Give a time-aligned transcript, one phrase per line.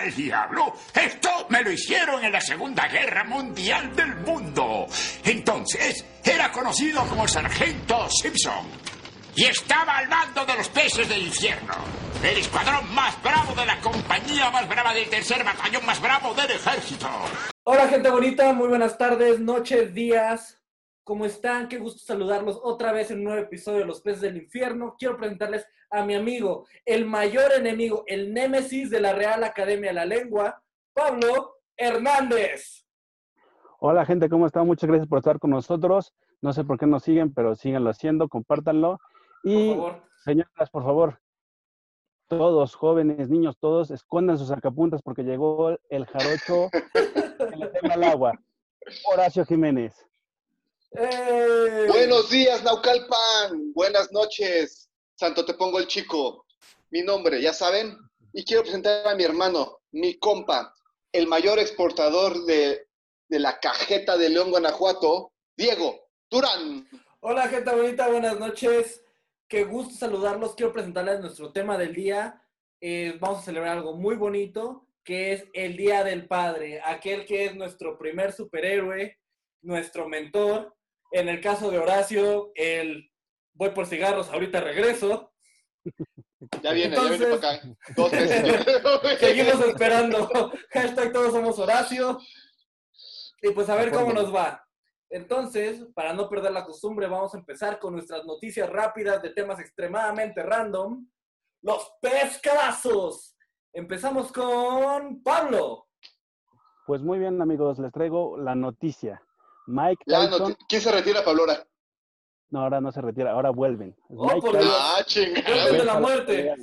[0.00, 0.72] al diablo?
[0.94, 4.86] Esto me lo hicieron en la Segunda Guerra Mundial del Mundo.
[5.24, 8.66] Entonces, era conocido como el Sargento Simpson.
[9.36, 11.74] Y estaba al mando de los peces del infierno.
[12.22, 16.50] El escuadrón más bravo de la compañía más brava del tercer batallón más bravo del
[16.50, 17.08] ejército.
[17.64, 20.58] Hola gente bonita, muy buenas tardes, noches, días.
[21.04, 21.68] ¿Cómo están?
[21.68, 24.96] Qué gusto saludarlos otra vez en un nuevo episodio de Los Peces del Infierno.
[24.98, 29.94] Quiero presentarles a mi amigo, el mayor enemigo, el némesis de la Real Academia de
[29.94, 30.62] la Lengua,
[30.92, 32.84] Pablo Hernández.
[33.80, 34.66] Hola gente, ¿cómo están?
[34.66, 36.12] Muchas gracias por estar con nosotros.
[36.42, 38.98] No sé por qué nos siguen, pero síganlo haciendo, compártanlo.
[39.42, 40.02] Y, Por favor.
[40.24, 41.20] señoras, por favor,
[42.28, 48.04] todos, jóvenes, niños, todos, escondan sus sacapuntas porque llegó el jarocho que le teme al
[48.04, 48.32] agua.
[49.12, 50.06] Horacio Jiménez.
[50.92, 51.86] ¡Eh!
[51.88, 53.72] Buenos días, Naucalpan.
[53.74, 54.89] Buenas noches,
[55.20, 56.46] Santo Te Pongo el Chico.
[56.88, 57.94] Mi nombre, ya saben.
[58.32, 60.74] Y quiero presentar a mi hermano, mi compa,
[61.12, 62.86] el mayor exportador de,
[63.28, 66.88] de la cajeta de León, Guanajuato, Diego Durán.
[67.20, 69.04] Hola gente bonita, buenas noches.
[69.46, 70.54] Qué gusto saludarlos.
[70.54, 72.42] Quiero presentarles nuestro tema del día.
[72.80, 77.44] Eh, vamos a celebrar algo muy bonito, que es el Día del Padre, aquel que
[77.44, 79.18] es nuestro primer superhéroe,
[79.60, 80.74] nuestro mentor.
[81.12, 83.09] En el caso de Horacio, el
[83.60, 85.30] voy por cigarros, ahorita regreso.
[86.62, 87.68] Ya viene, Entonces- ya viene para acá.
[87.94, 88.10] Dos.
[89.20, 90.30] Seguimos esperando.
[90.72, 92.18] Hashtag todos somos Horacio.
[93.42, 94.66] Y pues a ver cómo nos va.
[95.10, 99.60] Entonces, para no perder la costumbre, vamos a empezar con nuestras noticias rápidas de temas
[99.60, 101.06] extremadamente random.
[101.62, 103.36] Los pescadazos.
[103.74, 105.88] Empezamos con Pablo.
[106.86, 109.22] Pues muy bien, amigos, les traigo la noticia.
[109.66, 110.02] Mike
[110.66, 111.66] ¿quién se retira, Pablora?
[112.50, 113.96] No, ahora no se retira, ahora vuelven.
[114.08, 114.76] Oh, Mike por Tyson Dios.
[114.80, 115.50] Ah, chingada.
[115.62, 116.54] Vuelven de la muerte.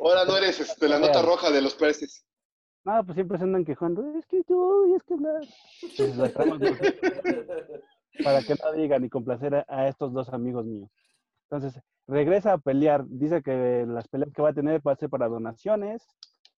[0.00, 2.24] Ahora no eres este, la nota roja de los peces.
[2.84, 4.02] No, pues siempre se andan quejando.
[4.18, 5.40] Es que yo, y es que la
[8.22, 10.90] para que no digan y complacer a, a estos dos amigos míos.
[11.50, 13.04] Entonces, regresa a pelear.
[13.06, 16.06] Dice que las peleas que va a tener va a ser para donaciones.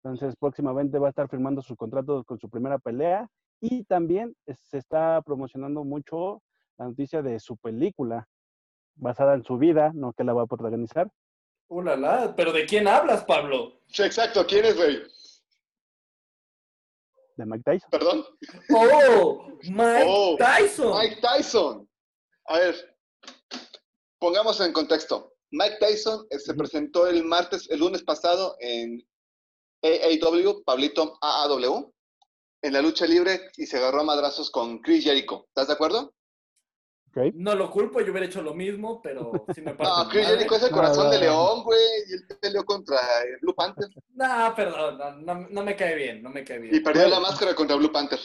[0.03, 3.27] Entonces, próximamente va a estar firmando su contrato con su primera pelea.
[3.62, 6.41] Y también es- se está promocionando mucho
[6.77, 8.27] la noticia de su película,
[8.95, 11.09] basada en su vida, no que la va a protagonizar.
[11.67, 13.81] Ulala, pero ¿de quién hablas, Pablo?
[13.88, 15.01] Sí, exacto, ¿quién es, güey?
[17.38, 17.89] de Mike Tyson.
[17.91, 18.25] ¿Perdón?
[18.73, 20.97] Oh, Mike Oh, Tyson.
[20.97, 21.89] Mike Tyson.
[22.45, 22.97] A ver,
[24.19, 25.33] pongamos en contexto.
[25.51, 29.06] Mike Tyson eh, se presentó el martes, el lunes pasado en
[29.83, 31.94] AAW, Pablito AAW,
[32.62, 35.45] en la lucha libre y se agarró a madrazos con Chris Jericho.
[35.50, 36.13] ¿Estás de acuerdo?
[37.33, 40.11] No lo culpo, yo hubiera hecho lo mismo, pero sí me No, parte.
[40.11, 41.23] Chris Jericho es el No, corazón no, de no.
[41.23, 42.97] León, güey, y él peleó contra
[43.41, 46.83] Blue Panther No, perdón, no, no- no me cae bien, no me cae y bien.
[46.83, 48.19] perdió la máscara contra Blue Panther.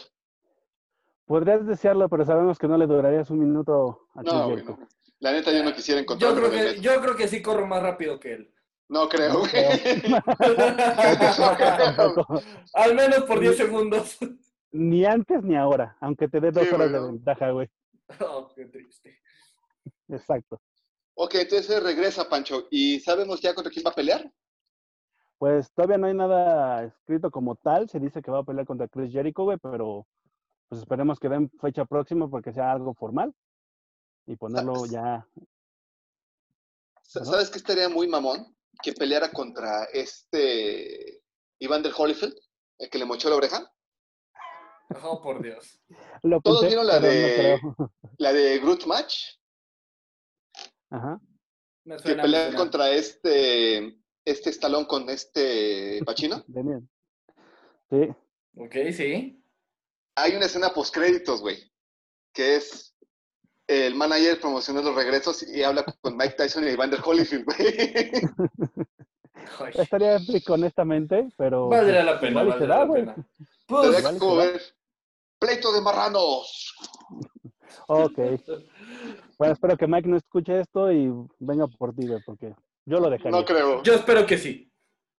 [1.27, 4.79] Podrías desearlo, pero sabemos que no le durarías un minuto a No, güey, no.
[5.21, 7.83] La neta yo no quisiera encontrar Yo creo, que, yo creo que sí corro más
[7.83, 8.55] rápido que él.
[8.89, 9.53] No creo, No güey.
[12.75, 14.19] Al menos por 10 segundos.
[14.73, 17.69] Ni antes ni ahora, aunque te dé dos Sí, horas de ventaja, güey.
[18.21, 19.19] Oh, qué triste.
[20.09, 20.61] Exacto.
[21.15, 22.67] Ok, entonces regresa, Pancho.
[22.71, 24.33] ¿Y sabemos ya contra quién va a pelear?
[25.39, 27.89] Pues todavía no hay nada escrito como tal.
[27.89, 30.07] Se dice que va a pelear contra Chris Jericho, güey, pero
[30.69, 33.35] pues esperemos que den fecha próxima porque sea algo formal
[34.27, 34.91] y ponerlo ¿Sabes?
[34.91, 35.27] ya.
[37.03, 38.55] ¿Sabes qué estaría muy mamón?
[38.83, 41.23] Que peleara contra este
[41.59, 42.35] Iván del Holyfield,
[42.79, 43.73] el que le mochó la oreja.
[45.03, 45.81] Oh, por Dios.
[46.23, 47.61] Lo ¿Todos vieron la no de-.
[48.19, 49.15] La de Groot Match,
[50.91, 51.21] Ajá.
[51.85, 52.59] Me que suena, me pelea suena.
[52.59, 56.45] contra este este estalón con este Pachino.
[56.49, 56.89] Demian.
[57.89, 58.09] Sí.
[58.57, 59.43] Ok, sí.
[60.17, 61.57] Hay una escena post créditos, güey,
[62.35, 62.95] que es
[63.67, 68.23] el manager promocionando los regresos y habla con Mike Tyson y Iván del Holyfield, güey.
[69.75, 71.69] Estaría épico, honestamente, pero.
[71.69, 73.17] Valdría la pena, valdría da, la pena.
[73.67, 74.61] Pues, que como ver
[75.41, 76.75] pleito de marranos.
[77.89, 78.19] Ok.
[79.39, 82.55] Bueno, espero que Mike no escuche esto y venga por ti, güey, porque
[82.85, 83.33] yo lo dejaría.
[83.33, 83.83] No creo.
[83.83, 84.71] yo espero que sí.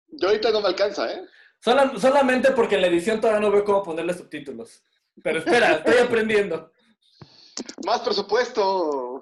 [0.07, 1.25] Yo ahorita no me alcanza, ¿eh?
[1.59, 4.83] Sola- solamente porque en la edición todavía no veo cómo ponerle subtítulos.
[5.23, 6.71] Pero espera, estoy aprendiendo.
[7.85, 9.21] Más presupuesto.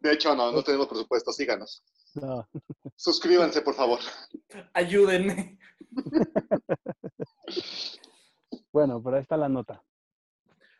[0.00, 1.82] De hecho, no, no tenemos presupuesto, síganos.
[2.14, 2.46] No.
[2.96, 4.00] Suscríbanse, por favor.
[4.74, 5.58] Ayúdenme.
[8.72, 9.82] Bueno, pero ahí está la nota.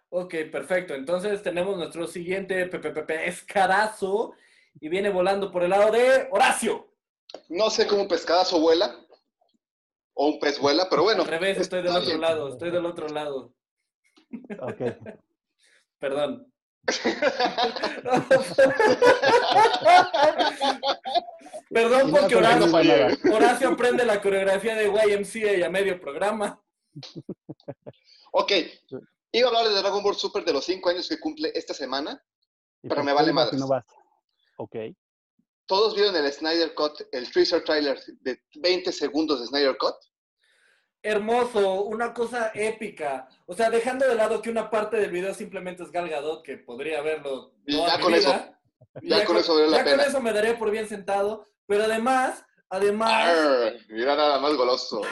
[0.09, 0.95] Ok, perfecto.
[0.95, 4.35] Entonces tenemos nuestro siguiente pepepepe escarazo
[4.81, 6.89] y viene volando por el lado de Horacio.
[7.49, 8.95] No sé cómo un pescadazo vuela,
[10.15, 11.23] o un pez vuela, pero bueno.
[11.23, 12.21] Al revés, estoy del otro bien.
[12.21, 13.55] lado, estoy del otro lado.
[14.61, 14.81] Ok.
[15.99, 16.53] Perdón.
[21.71, 22.77] Perdón porque Horacio.
[23.35, 26.61] Horacio aprende la coreografía de YMCA y a medio programa.
[28.33, 28.53] Ok,
[29.33, 32.23] iba a hablar de Dragon Ball Super de los cinco años que cumple esta semana.
[32.83, 33.61] ¿Y Pero me vale madres.
[33.61, 33.85] no vas?
[34.59, 34.77] Ok.
[35.67, 39.95] Todos vieron el Snyder Cut, el teaser trailer de 20 segundos de Snyder Cut.
[41.05, 43.29] Hermoso, una cosa épica.
[43.47, 46.59] O sea, dejando de lado que una parte del video simplemente es Gal Gadot, que
[46.59, 47.01] podría
[47.67, 48.61] toda ya mi con vida.
[49.01, 50.03] Y Ya con eso la ya con pena.
[50.05, 51.49] eso me daría por bien sentado.
[51.67, 55.03] Pero además, además, Arr, mira nada más goloso.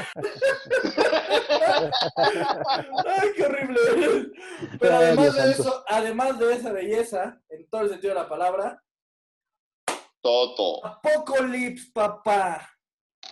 [2.16, 4.32] ¡Ay, qué horrible!
[4.78, 5.62] Pero además de santo.
[5.62, 8.82] eso, además de esa belleza, en todo el sentido de la palabra,
[10.22, 10.84] Toto.
[10.84, 12.68] Apocalypse, papá.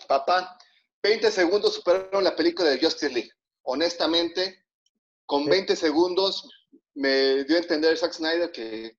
[0.07, 0.57] Papá,
[1.03, 3.31] 20 segundos superaron la película de Justice League.
[3.63, 4.65] Honestamente,
[5.27, 5.51] con Sí.
[5.51, 6.49] 20 segundos
[6.95, 8.97] me dio a entender Zack Snyder que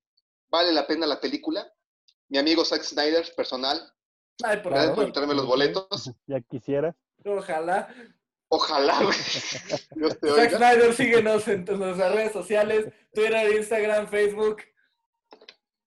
[0.50, 1.72] vale la pena la película.
[2.30, 3.92] Mi amigo Zack Snyder, personal,
[4.44, 6.12] Ay, por gracias por invitarme los boletos.
[6.28, 6.96] Ya quisieras.
[7.26, 7.94] Ojalá.
[8.50, 9.18] Ojalá, güey.
[9.96, 10.58] Dios te Zack.
[10.58, 14.62] Snyder, síguenos en nuestras redes sociales, Twitter, Instagram, Facebook.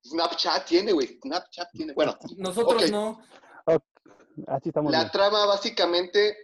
[0.07, 1.19] Snapchat tiene, güey.
[1.23, 1.93] Snapchat tiene.
[1.95, 3.21] Bueno, Nosotros no.
[4.47, 5.13] Así estamos La bien.
[5.13, 6.37] trama básicamente,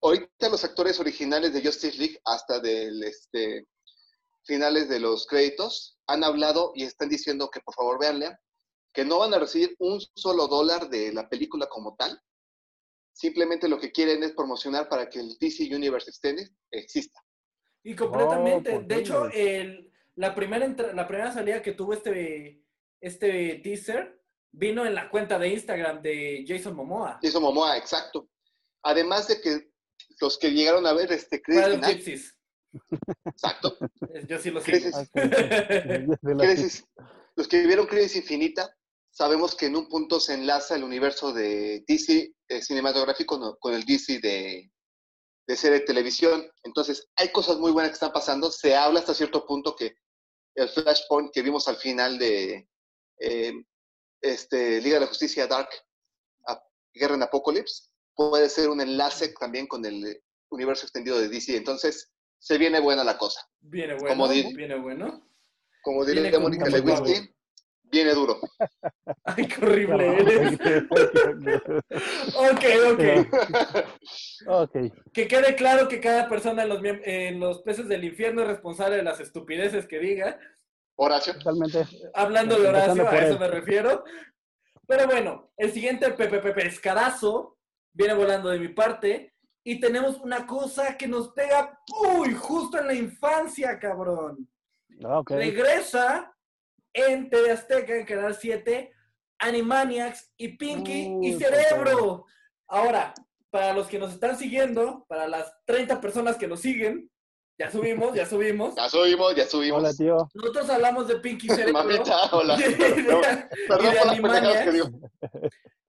[0.00, 3.66] ahorita los actores originales de Justice League hasta del este
[4.44, 8.40] finales de los créditos han hablado y están diciendo que por favor véanla,
[8.96, 12.18] que no van a recibir un solo dólar de la película como tal.
[13.12, 17.20] Simplemente lo que quieren es promocionar para que el DC Universe Extended exista.
[17.82, 18.70] Y completamente.
[18.70, 22.62] Oh, ¿por de hecho, el, la, primera entra- la primera salida que tuvo este,
[23.02, 24.18] este teaser
[24.50, 27.18] vino en la cuenta de Instagram de Jason Momoa.
[27.22, 28.30] Jason Momoa, exacto.
[28.82, 29.70] Además de que
[30.22, 32.34] los que llegaron a ver este final, Gypsies.
[33.26, 33.76] exacto,
[34.26, 34.78] Yo sí lo sigo.
[35.12, 36.16] Crisis.
[36.38, 36.86] Crisis-
[37.36, 38.74] los que vieron Crisis Infinita,
[39.16, 43.72] sabemos que en un punto se enlaza el universo de DC eh, cinematográfico no- con
[43.72, 44.70] el DC de,
[45.48, 46.46] de serie de televisión.
[46.64, 48.50] Entonces, hay cosas muy buenas que están pasando.
[48.50, 49.94] Se habla hasta cierto punto que
[50.54, 52.68] el Flashpoint que vimos al final de
[53.20, 53.54] eh,
[54.20, 55.70] este, Liga de la Justicia Dark,
[56.46, 57.84] a- Guerra en Apocalypse,
[58.14, 61.56] puede ser un enlace también con el universo extendido de DC.
[61.56, 63.40] Entonces, se viene buena la cosa.
[63.60, 64.08] Viene bueno.
[64.08, 65.26] Como Viene bueno.
[65.82, 66.64] Como diría Mónica
[67.00, 67.35] Lewinsky.
[67.90, 68.38] Viene duro.
[69.24, 70.58] Ay, qué horrible eres.
[72.36, 73.02] Ok, ok.
[74.46, 74.76] ok.
[75.12, 78.96] Que quede claro que cada persona en los, en los peces del infierno es responsable
[78.96, 80.38] de las estupideces que diga.
[80.96, 81.34] Horacio.
[81.34, 81.84] Totalmente.
[82.14, 84.04] Hablando de Horacio, a eso me refiero.
[84.86, 87.58] Pero bueno, el siguiente Pepe Pescadazo
[87.92, 89.32] viene volando de mi parte.
[89.64, 94.48] Y tenemos una cosa que nos pega, uy, justo en la infancia, cabrón.
[95.26, 96.35] Regresa
[96.96, 98.92] en TV Azteca, en Canal 7,
[99.38, 102.24] Animaniacs y Pinky y Cerebro.
[102.68, 103.12] Ahora,
[103.50, 107.10] para los que nos están siguiendo, para las 30 personas que nos siguen,
[107.58, 108.74] ya subimos, ya subimos.
[108.74, 109.78] Ya subimos, ya subimos.
[109.80, 110.28] Hola, tío.
[110.34, 111.72] Nosotros hablamos de Pinky y Cerebro.
[111.84, 112.56] Mamita, hola.
[112.60, 114.72] Y de- Perdón, y perdón de por las pendejadas que Animaniacs.
[114.72, 114.90] digo.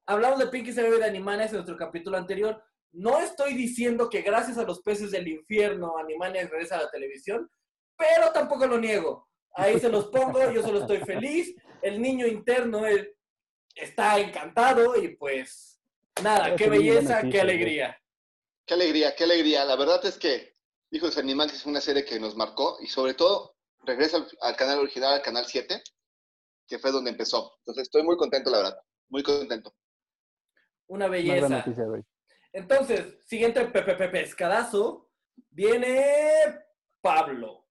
[0.06, 2.62] Hablamos de Pinky Cerebro y de Animaniacs en nuestro capítulo anterior.
[2.94, 7.50] No estoy diciendo que gracias a los peces del infierno Animaniacs regresa a la televisión,
[7.98, 9.28] pero tampoco lo niego.
[9.58, 11.56] Ahí se los pongo, yo solo estoy feliz.
[11.82, 13.16] El niño interno él,
[13.76, 15.80] está encantado y pues
[16.24, 18.00] nada, qué belleza, qué alegría.
[18.66, 19.66] Qué alegría, qué alegría.
[19.66, 20.54] La verdad es que
[20.92, 24.56] Hijos de Animales es una serie que nos marcó y sobre todo regresa al, al
[24.56, 25.82] canal original, al canal 7,
[26.68, 27.56] que fue donde empezó.
[27.60, 28.78] Entonces estoy muy contento, la verdad.
[29.10, 29.74] Muy contento.
[30.86, 31.50] Una belleza.
[31.50, 31.86] noticia.
[32.54, 35.10] Entonces, siguiente pepe pescadazo,
[35.50, 36.60] viene
[37.02, 37.67] Pablo.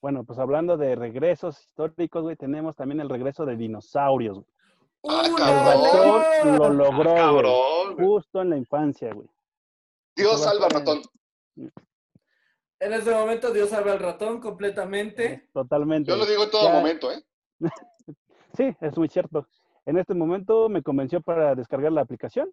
[0.00, 4.46] Bueno, pues hablando de regresos históricos, güey, tenemos también el regreso de dinosaurios, güey.
[5.08, 6.42] Ah.
[6.58, 7.14] Lo logró.
[7.14, 7.94] Cabrón.
[7.94, 8.06] güey.
[8.06, 9.28] Justo en la infancia, güey.
[10.16, 11.02] Dios salva al ratón.
[11.56, 15.48] En este momento Dios salva al ratón completamente.
[15.52, 16.10] Totalmente.
[16.10, 17.22] Yo lo digo en todo Ya- momento, ¿eh?
[18.54, 19.46] Sí, es muy cierto.
[19.86, 22.50] En este momento me convenció para descargar la aplicación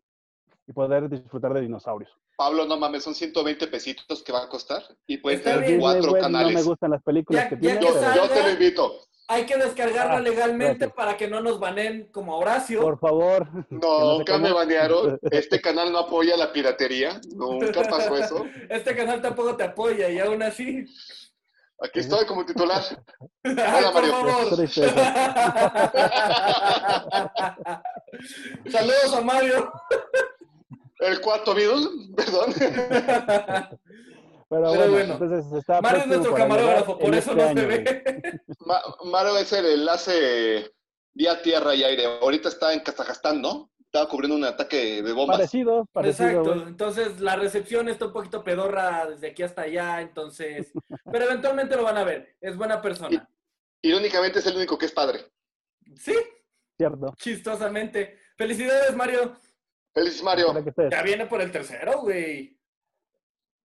[0.67, 2.12] y poder disfrutar de dinosaurios.
[2.36, 5.79] Pablo, no mames, son 120 pesitos que va a costar y pueden Está tener bien.
[5.79, 6.65] Disney, cuatro güey, no me canales.
[6.65, 8.93] gustan las películas Ya- que ya tiene, que Yo, pero yo te lo invito.
[9.29, 10.93] Hay que descargarla Ah, legalmente gracias.
[10.95, 12.79] para que no nos banen como a Horacio.
[12.81, 13.45] por favor.
[13.69, 15.19] no Nunca me banearon.
[15.31, 17.19] Este canal no apoya la piratería.
[17.36, 18.45] Nunca pasó eso.
[18.69, 20.86] Este canal tampoco te apoya y aún así.
[21.81, 22.81] Aquí estoy como titular.
[23.43, 24.13] Por Mario.
[28.69, 29.71] Saludos a Mario.
[30.99, 32.53] El cuarto Beatle, perdón.
[34.49, 35.13] Pero, Pero bueno, bueno.
[35.15, 38.41] entonces está Mario es nuestro camarógrafo, por eso este no se año, ve.
[38.59, 40.71] Ma- Maro es el enlace
[41.13, 42.05] vía tierra y aire.
[42.21, 43.69] Ahorita está en Kazajstán, ¿no?
[43.83, 45.37] Estaba cubriendo un ataque de bombas.
[45.37, 46.29] Parecido, parecido.
[46.29, 46.67] Exacto, güey.
[46.67, 50.71] entonces la recepción está un poquito pedorra desde aquí hasta allá, entonces,
[51.11, 53.29] pero eventualmente lo van a ver, es buena persona.
[53.81, 55.25] Irónicamente es el único que es padre.
[55.97, 56.15] Sí,
[56.77, 57.13] Cierto.
[57.17, 58.17] chistosamente.
[58.37, 59.35] Felicidades, Mario.
[59.97, 60.53] Feliz Mario.
[60.91, 62.55] Ya viene por el tercero, güey.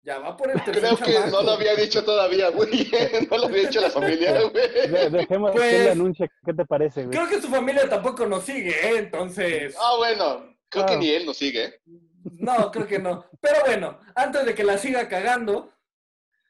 [0.04, 0.96] Ya va por el tercero.
[0.98, 2.90] Creo que no lo había dicho todavía, güey.
[3.30, 5.10] No lo había dicho la familia, güey.
[5.12, 6.30] dejemos Pues- que él anuncie.
[6.46, 7.18] ¿Qué te parece, güey?
[7.18, 8.98] Creo que su familia tampoco nos sigue, ¿eh?
[8.98, 9.76] entonces.
[9.80, 10.56] Ah, bueno.
[10.70, 10.98] Creo que Ah.
[10.98, 11.66] ni él nos sigue.
[11.66, 11.82] ¿eh?
[12.40, 13.26] No, creo que no.
[13.42, 15.74] Pero bueno, antes de que la siga cagando,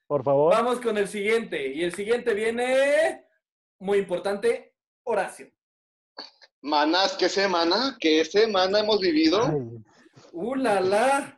[0.06, 0.54] Por favor.
[0.54, 1.68] vamos con el siguiente.
[1.74, 3.26] Y el siguiente viene,
[3.80, 5.52] muy importante, Horacio.
[6.62, 7.98] Manás, ¿qué semana?
[8.00, 9.44] ¿Qué semana hemos vivido?
[9.44, 9.84] Ay,
[10.32, 11.38] ¡Uh, la, la!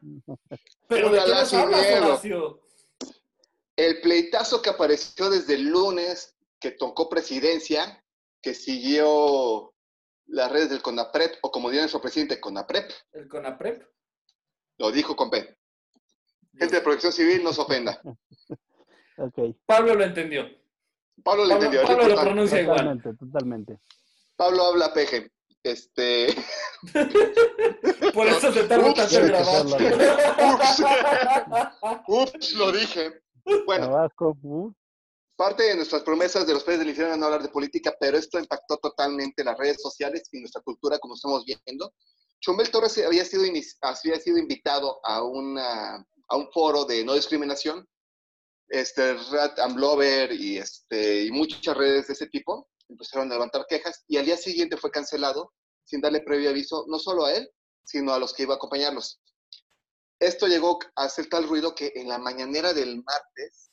[0.88, 2.06] Pero ¡Uh, ¿de la, qué hablas, miedo!
[2.08, 2.62] Horacio?
[3.76, 8.04] El pleitazo que apareció desde el lunes, que tocó presidencia,
[8.42, 9.74] que siguió
[10.28, 13.88] las redes del CONAPREP, o como diría nuestro presidente, CONAPREP, El CONAPREP.
[14.78, 15.58] lo dijo con P.
[16.58, 18.00] Gente de protección civil, no se ofenda.
[19.18, 19.56] ok.
[19.66, 20.48] Pablo lo entendió.
[21.24, 21.88] Pablo le Pablo, entendió.
[21.88, 22.78] Pablo lo pronuncia igual.
[22.78, 23.80] Totalmente, totalmente.
[24.44, 25.32] Pablo habla peje.
[25.64, 26.36] Este.
[28.14, 29.66] Por eso se tarda tanto en grabar.
[32.08, 33.22] Ups, lo dije.
[33.66, 34.10] Bueno,
[35.38, 38.18] parte de nuestras promesas de los países del infierno era no hablar de política, pero
[38.18, 41.94] esto impactó totalmente las redes sociales y nuestra cultura, como estamos viendo.
[42.42, 43.44] Chumel Torres había sido,
[43.82, 47.88] había sido invitado a, una, a un foro de no discriminación,
[48.68, 53.66] este, Rat and Blover y, este, y muchas redes de ese tipo empezaron a levantar
[53.68, 55.52] quejas y al día siguiente fue cancelado
[55.84, 57.50] sin darle previo aviso no solo a él,
[57.84, 59.20] sino a los que iba a acompañarlos.
[60.20, 63.72] Esto llegó a hacer tal ruido que en la mañanera del martes,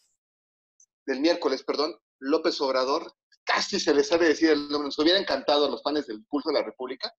[1.07, 3.13] del miércoles, perdón, López Obrador,
[3.45, 6.51] casi se les sabe decir el nombre, nos hubiera encantado a los fans del Pulso
[6.51, 7.13] de la República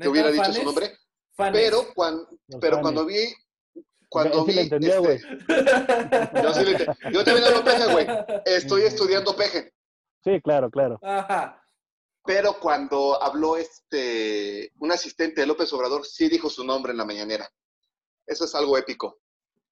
[0.00, 0.58] que ¿Neta, hubiera dicho fanes?
[0.58, 0.98] su nombre,
[1.36, 1.60] Fanes.
[1.60, 2.82] pero, cuando, Los pero fanes.
[2.82, 3.34] cuando vi,
[4.08, 5.18] cuando sí vi, le entendió, este, güey.
[6.42, 8.06] yo, sí yo también hablo peje, güey,
[8.46, 9.72] estoy estudiando peje,
[10.22, 10.98] Sí, claro, claro.
[11.02, 11.62] Ajá.
[12.24, 17.04] pero cuando habló este, un asistente de López Obrador, sí dijo su nombre en la
[17.04, 17.48] mañanera.
[18.26, 19.18] Eso es algo épico.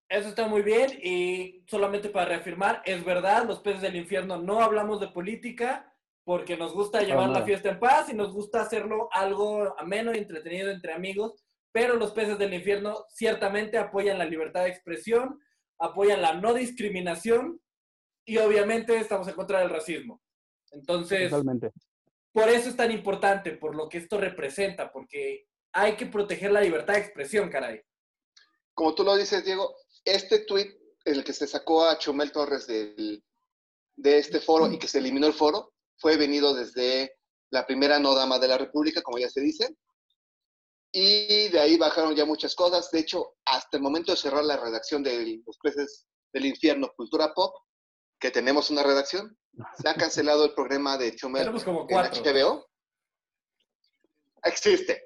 [0.09, 4.59] Eso está muy bien y solamente para reafirmar, es verdad, los peces del infierno no
[4.59, 9.07] hablamos de política porque nos gusta llevar la fiesta en paz y nos gusta hacerlo
[9.11, 14.63] algo ameno y entretenido entre amigos, pero los peces del infierno ciertamente apoyan la libertad
[14.63, 15.39] de expresión,
[15.77, 17.61] apoyan la no discriminación
[18.25, 20.21] y obviamente estamos en contra del racismo.
[20.71, 21.71] Entonces, Totalmente.
[22.31, 26.61] por eso es tan importante, por lo que esto representa, porque hay que proteger la
[26.61, 27.81] libertad de expresión, caray.
[28.73, 33.23] Como tú lo dices, Diego, este tweet, el que se sacó a Chumel Torres del-
[33.95, 37.15] de este foro y que se eliminó el foro, fue venido desde
[37.51, 39.75] la primera no dama de la República, como ya se dice.
[40.91, 42.89] Y de ahí bajaron ya muchas cosas.
[42.91, 47.33] De hecho, hasta el momento de cerrar la redacción de Los Peces del Infierno Cultura
[47.33, 47.55] Pop,
[48.19, 49.37] que tenemos una redacción,
[49.77, 52.21] se ha cancelado el programa de Chumel Tenemos como en cuatro.
[52.23, 52.69] HBO.
[54.43, 55.03] Existe.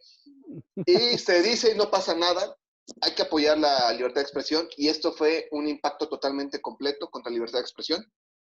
[0.85, 2.55] Y se dice y no pasa nada.
[3.01, 7.31] Hay que apoyar la libertad de expresión y esto fue un impacto totalmente completo contra
[7.31, 8.05] la libertad de expresión.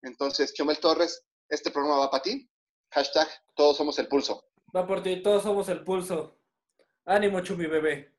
[0.01, 2.49] Entonces, Chumel Torres, este programa va para ti.
[2.91, 4.45] Hashtag, todos somos el pulso.
[4.75, 6.39] Va por ti, todos somos el pulso.
[7.05, 8.13] Ánimo, Chumi bebé.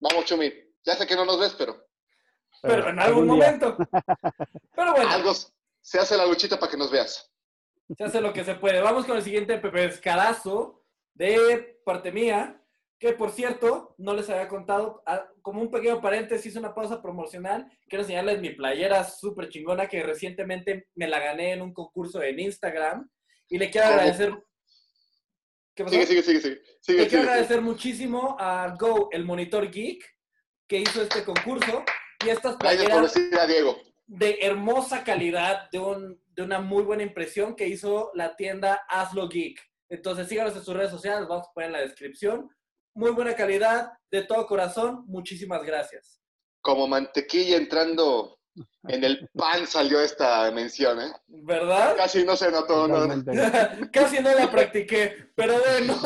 [0.00, 0.50] Vamos, Chumi.
[0.84, 1.86] Ya sé que no nos ves, pero
[2.62, 3.76] Pero en algún momento.
[4.74, 5.32] Pero bueno, algo
[5.80, 7.30] se hace la luchita para que nos veas.
[7.96, 8.80] se hace lo que se puede.
[8.80, 10.82] Vamos con el siguiente pescadazo
[11.14, 12.56] de parte mía.
[12.98, 17.66] Que por cierto, no les había contado, ah, como un pequeño paréntesis, una pausa promocional.
[17.88, 22.38] Quiero enseñarles mi playera súper chingona que recientemente me la gané en un concurso en
[22.38, 23.08] Instagram.
[23.48, 24.34] Y le quiero agradecer.
[25.74, 25.94] ¿Qué pasó?
[25.94, 26.62] Sigue, sigue, sigue, sigue.
[26.82, 27.32] sigue, Le quiero sigue.
[27.32, 30.04] agradecer muchísimo a Go, el monitor geek,
[30.68, 31.82] que hizo este concurso.
[32.22, 33.80] Y estas Gracias por playeras decir a Diego.
[34.12, 39.28] De hermosa calidad, de, un- de una muy buena impresión que hizo la tienda Hazlo
[39.28, 39.60] Geek.
[39.88, 42.48] Entonces síganos en sus redes sociales, vamos a poner en la descripción.
[42.92, 46.20] Muy buena calidad, de todo corazón, muchísimas gracias.
[46.60, 48.36] Como mantequilla entrando
[48.88, 51.12] en el pan salió esta mención, ¿eh?
[51.28, 51.94] ¿Verdad?
[51.96, 53.06] Casi no se notó, ¿no?
[53.92, 55.96] Casi no la practiqué, pero bueno.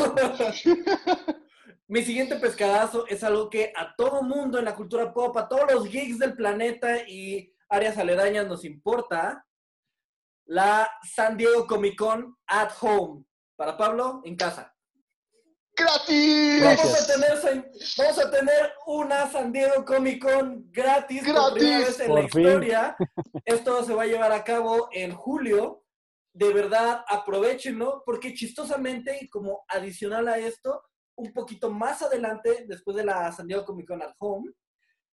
[1.87, 5.73] Mi siguiente pescadazo es algo que a todo mundo en la cultura pop, a todos
[5.73, 9.45] los geeks del planeta y áreas aledañas nos importa.
[10.47, 13.25] La San Diego Comic Con at Home.
[13.57, 14.71] Para Pablo, en casa.
[15.77, 16.63] ¡Gratis!
[16.63, 21.53] Vamos a, tener, vamos a tener una San Diego Comic Con gratis, por Gratis.
[21.55, 22.41] primera vez en Por la fin.
[22.47, 22.97] historia.
[23.45, 25.85] Esto se va a llevar a cabo en julio.
[26.33, 30.83] De verdad, aprovechenlo, porque chistosamente, y como adicional a esto,
[31.17, 34.51] un poquito más adelante, después de la San Diego Comic Con at Home,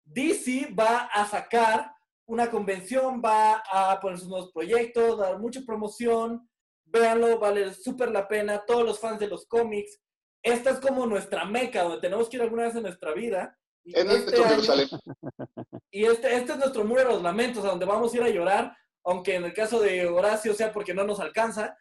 [0.06, 1.94] DC va a sacar
[2.29, 6.48] una convención, va a poner sus nuevos proyectos, dar mucha promoción.
[6.86, 8.63] Véanlo, vale súper la pena.
[8.65, 10.00] Todos los fans de los cómics.
[10.43, 13.57] Esta es como nuestra meca, donde tenemos que ir alguna vez en nuestra vida.
[13.83, 14.88] Y En este Metro año- Jerusalén.
[15.91, 18.29] y este, este es nuestro muro de los lamentos, a donde vamos a ir a
[18.29, 21.75] llorar, aunque en el caso de Horacio sea porque no nos alcanza.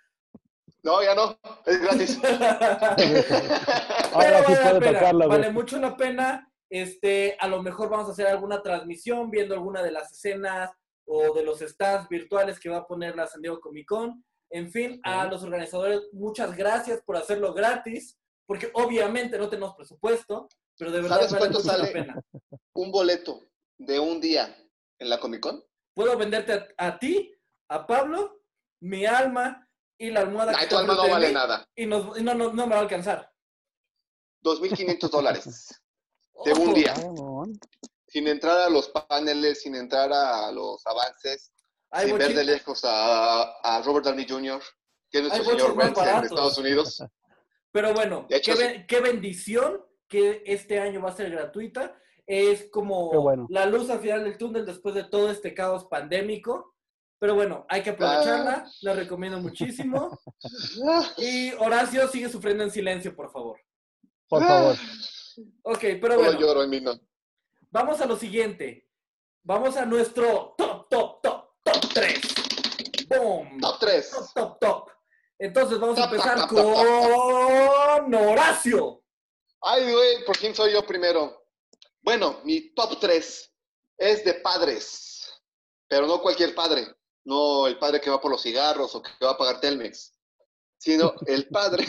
[0.82, 1.38] No, ya no.
[1.66, 2.18] Es gratis.
[4.12, 5.26] Ahora sí Pero vale la puede pena.
[5.26, 6.47] Vale mucho la pena.
[6.70, 10.70] Este, a lo mejor vamos a hacer alguna transmisión viendo alguna de las escenas
[11.06, 14.24] o de los stands virtuales que va a poner la San Diego Comic Con.
[14.50, 20.48] En fin, a los organizadores, muchas gracias por hacerlo gratis, porque obviamente no tenemos presupuesto,
[20.78, 21.92] pero de verdad ¿Sabes vale cuánto mucho la sale?
[21.92, 22.22] pena.
[22.74, 24.56] Un boleto de un día
[24.98, 25.62] en la Comic Con.
[25.94, 27.34] Puedo venderte a, a ti,
[27.70, 28.40] a Pablo,
[28.80, 29.66] mi alma
[29.98, 31.66] y la almohada Ay, que tu alma no vale mí, nada.
[31.74, 33.30] Y, nos- y no, no, no me va a alcanzar.
[34.44, 35.82] 2.500 dólares.
[36.44, 36.94] De un día.
[36.94, 37.58] Cabrón.
[38.06, 41.52] Sin entrar a los paneles, sin entrar a los avances,
[41.90, 44.62] Hay sin ver de lejos a, a Robert Downey Jr.,
[45.10, 46.24] que es nuestro Hay señor en baratos.
[46.30, 47.02] Estados Unidos.
[47.72, 48.84] Pero bueno, De hecho, qué, sí.
[48.88, 51.94] qué bendición que este año va a ser gratuita.
[52.26, 53.46] Es como bueno.
[53.50, 56.74] la luz al final del túnel después de todo este caos pandémico.
[57.18, 58.64] Pero bueno, hay que aprovecharla.
[58.66, 58.70] Ah.
[58.82, 60.18] La recomiendo muchísimo.
[60.88, 63.58] Ah, Y Horacio sigue sufriendo en silencio, por favor.
[64.28, 64.76] Por favor.
[65.62, 66.38] Ok, pero Todo bueno.
[66.40, 66.98] lloro en mí, no.
[67.70, 68.88] Vamos a lo siguiente.
[69.42, 72.20] Vamos a nuestro top, top, top, top 3.
[73.08, 73.60] ¡Boom!
[73.60, 74.10] Top 3.
[74.10, 74.90] Top, top, top.
[75.38, 78.02] Entonces vamos a Top, empezar top, top, top.
[78.04, 79.04] con Horacio.
[79.60, 81.44] Ay, güey, por fin soy yo primero.
[82.02, 83.52] Bueno, mi top 3
[83.98, 85.30] es de padres,
[85.88, 86.86] pero no cualquier padre,
[87.24, 90.14] no el padre que va por los cigarros o que va a pagar Telmex,
[90.78, 91.86] sino el padre,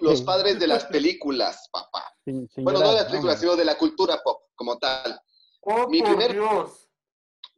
[0.00, 2.04] Los padres de las películas, papá.
[2.24, 3.48] Sin- sin Bueno, no de las películas, hombre.
[3.48, 5.20] sino de la cultura pop como tal.
[5.60, 6.82] Oh, Mi por primer- Dios.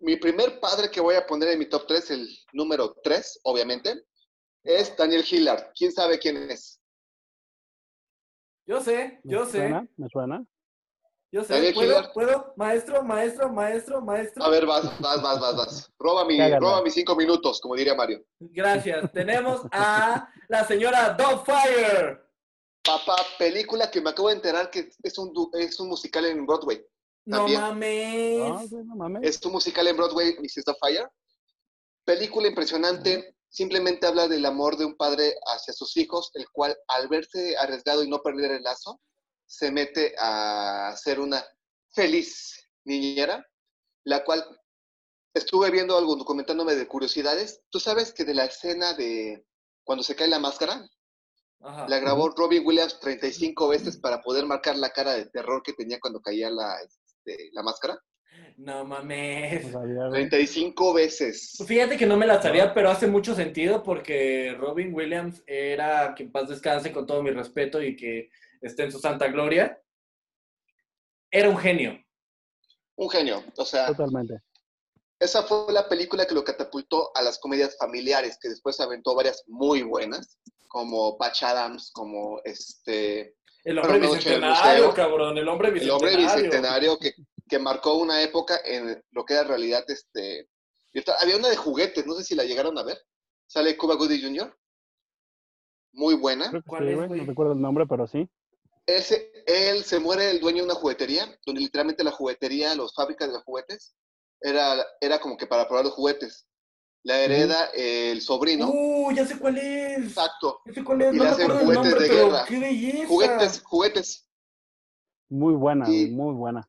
[0.00, 4.04] Mi primer padre que voy a poner en mi top 3, el número 3, obviamente,
[4.62, 5.72] es Daniel Hillard.
[5.76, 6.80] ¿Quién sabe quién es?
[8.66, 9.86] Yo sé, ¿Me yo sé, suena?
[9.96, 10.44] ¿Me suena?
[11.30, 11.72] Yo sé.
[11.74, 12.12] ¿Puedo?
[12.12, 12.52] ¿Puedo?
[12.56, 14.44] Maestro, maestro, maestro, maestro.
[14.44, 15.92] A ver, vas, vas, vas, vas, vas.
[15.98, 18.24] Roba, mi, roba mis cinco minutos, como diría Mario.
[18.40, 19.12] Gracias.
[19.12, 22.20] Tenemos a la señora Dogfire.
[22.82, 26.46] Papá, película que me acabo de enterar que es un, du- es un musical en
[26.46, 26.82] Broadway.
[27.26, 28.38] No mames.
[28.48, 29.22] No, güey, no mames.
[29.36, 30.64] Es un musical en Broadway, Mrs.
[30.80, 31.06] Fire.
[32.04, 33.34] Película impresionante.
[33.50, 38.02] Simplemente habla del amor de un padre hacia sus hijos, el cual al verse arriesgado
[38.04, 39.00] y no perder el lazo,
[39.48, 41.42] se mete a ser una
[41.88, 43.44] feliz niñera,
[44.04, 44.44] la cual
[45.34, 47.62] estuve viendo algo, documentándome de curiosidades.
[47.70, 49.44] Tú sabes que de la escena de
[49.84, 50.86] cuando se cae la máscara,
[51.60, 51.88] Ajá.
[51.88, 55.98] La grabó Robin Williams 35 veces para poder marcar la cara de terror que tenía
[55.98, 57.98] cuando caía la, este, la máscara.
[58.56, 59.72] No mames.
[59.72, 60.28] sabía, güey.
[60.28, 61.64] 35 veces.
[61.66, 66.24] Fíjate que no me la sabía, pero hace mucho sentido porque Robin Williams era, que
[66.24, 69.80] en paz descanse con todo mi respeto y que esté en su santa gloria,
[71.30, 71.98] era un genio.
[72.96, 73.44] Un genio.
[73.56, 74.42] O sea, Totalmente.
[75.20, 79.44] esa fue la película que lo catapultó a las comedias familiares, que después aventó varias
[79.46, 86.08] muy buenas, como Patch Adams, como este, El hombre bicentenario, cabrón, el hombre El bicentenario.
[86.10, 87.12] hombre bicentenario que,
[87.48, 90.48] que marcó una época en lo que era realidad este
[90.92, 91.16] virtual.
[91.20, 92.98] Había una de juguetes, no sé si la llegaron a ver.
[93.46, 94.58] Sale Cuba Gooding Jr.
[95.92, 96.50] Muy buena.
[96.50, 98.28] No recuerdo el nombre, pero sí.
[98.88, 102.94] Él se, él se muere el dueño de una juguetería, donde literalmente la juguetería, los
[102.94, 103.94] fábricas de los juguetes,
[104.40, 106.46] era, era como que para probar los juguetes.
[107.04, 108.70] La hereda el sobrino.
[108.72, 109.98] Uh, ya sé cuál es.
[109.98, 110.62] Exacto.
[110.66, 112.44] Ya sé cuál es, Y no le hacen juguetes nombre, de guerra.
[112.48, 113.06] qué belleza.
[113.08, 114.28] Juguetes, juguetes.
[115.28, 116.68] Muy buena, Y- muy buena.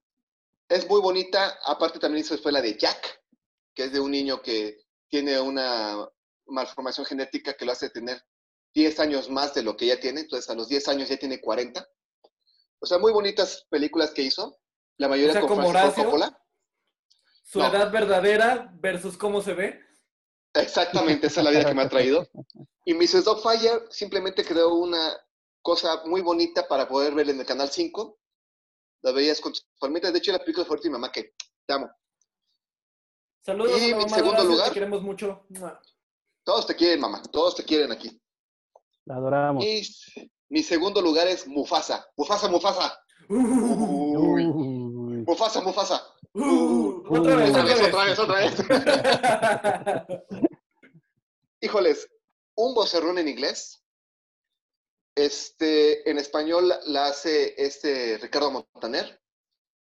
[0.67, 1.57] Es muy bonita.
[1.65, 3.23] Aparte también hizo después la de Jack,
[3.73, 4.77] que es de un niño que
[5.07, 6.05] tiene una
[6.47, 8.21] malformación genética que lo hace tener
[8.73, 10.19] 10 años más de lo que ya tiene.
[10.21, 11.87] Entonces a los 10 años ya tiene 40.
[12.79, 14.57] O sea, muy bonitas películas que hizo.
[14.97, 16.03] La mayoría O sea, con como Francis Horacio.
[16.03, 16.43] Ford Coppola.
[17.43, 17.67] Su No.
[17.67, 19.79] edad verdadera versus cómo se ve.
[20.53, 22.27] Exactamente, esa es la vida que me ha traído.
[22.85, 23.23] Y Mrs.
[23.25, 25.15] Doubtfire simplemente creó una
[25.61, 28.17] cosa muy bonita para poder ver en el Canal 5.
[29.03, 30.11] La veías con tus palmitas.
[30.11, 31.35] De hecho, la película fue mi mamá que
[31.67, 31.87] te amo.
[33.45, 34.67] Saludos Y a mamá de segundo lugar.
[34.69, 35.45] te queremos mucho.
[36.43, 37.21] Todos te quieren, mamá.
[37.31, 38.19] Todos te quieren aquí.
[39.05, 39.63] La adoramos.
[39.63, 39.83] Y
[40.49, 42.05] Mi segundo lugar es Mufasa.
[42.17, 42.99] Mufasa, Mufasa.
[43.29, 44.45] Uy.
[44.45, 45.23] Uy.
[45.27, 46.03] Mufasa, Mufasa.
[46.33, 48.79] Uh, otra vez, Otra vez, otra otra vez, otra
[50.03, 50.21] vez.
[51.61, 52.09] Híjoles,
[52.55, 53.83] un vocerrón en inglés.
[55.15, 59.21] Este, en español la hace este Ricardo Montaner.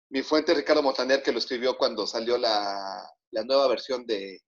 [0.09, 4.41] Mi fuente Ricardo Montaner, que lo escribió cuando salió la, la nueva versión de,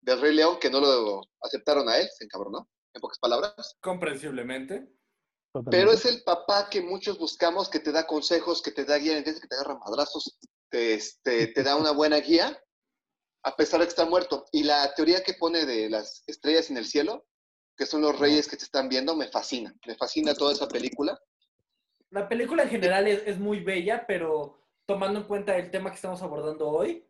[0.00, 3.76] del Rey León, que no lo aceptaron a él, se encabronó, en pocas palabras.
[3.80, 4.99] Comprensiblemente.
[5.70, 9.22] Pero es el papá que muchos buscamos, que te da consejos, que te da guía,
[9.24, 12.56] que te agarra madrazos, te, este, te da una buena guía,
[13.42, 14.46] a pesar de que está muerto.
[14.52, 17.26] Y la teoría que pone de las estrellas en el cielo,
[17.76, 19.74] que son los reyes que te están viendo, me fascina.
[19.86, 21.18] Me fascina toda esa película.
[22.10, 25.96] La película en general es, es muy bella, pero tomando en cuenta el tema que
[25.96, 27.04] estamos abordando hoy,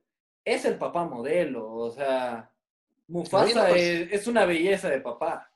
[0.44, 1.74] es el papá modelo.
[1.74, 2.50] O sea,
[3.06, 5.49] Mufasa pues- es, es una belleza de papá.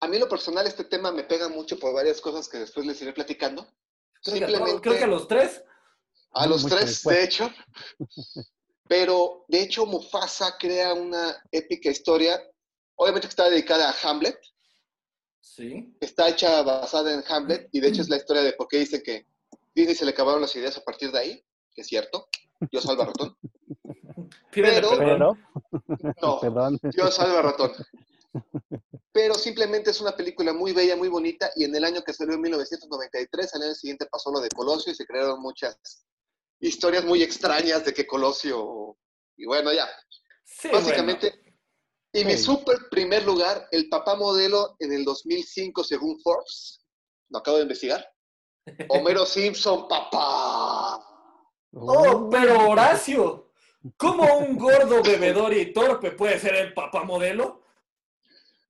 [0.00, 2.86] A mí en lo personal este tema me pega mucho por varias cosas que después
[2.86, 3.66] les iré platicando.
[4.22, 5.62] Creo que, Simplemente creo que a los tres.
[6.32, 7.16] a los Mucho tres, después.
[7.16, 7.50] de hecho.
[8.88, 12.40] Pero de hecho Mufasa crea una épica historia,
[12.96, 14.38] obviamente que está dedicada a Hamlet,
[15.42, 15.96] Sí.
[16.00, 19.02] está hecha basada en Hamlet y de hecho es la historia de por qué dice
[19.02, 19.26] que
[19.74, 22.28] Disney se le acabaron las ideas a partir de ahí, que es cierto.
[22.72, 23.36] Yo salva ratón.
[24.52, 25.36] Pero, No,
[26.40, 26.78] perdón.
[26.96, 27.72] Yo salva ratón.
[29.12, 32.34] Pero simplemente es una película muy bella, muy bonita y en el año que salió
[32.34, 35.76] en 1993, al año siguiente pasó lo de Colosio y se crearon muchas
[36.60, 38.96] historias muy extrañas de que Colosio
[39.36, 39.88] y bueno, ya,
[40.44, 41.40] Sí, básicamente
[42.12, 46.84] y mi super primer lugar, el papá modelo en el 2005 según Forbes,
[47.28, 48.04] lo acabo de investigar.
[48.88, 50.96] Homero Simpson, papá.
[51.72, 53.52] Oh, pero Horacio,
[53.96, 57.59] ¿cómo un gordo bebedor y torpe puede ser el papá modelo?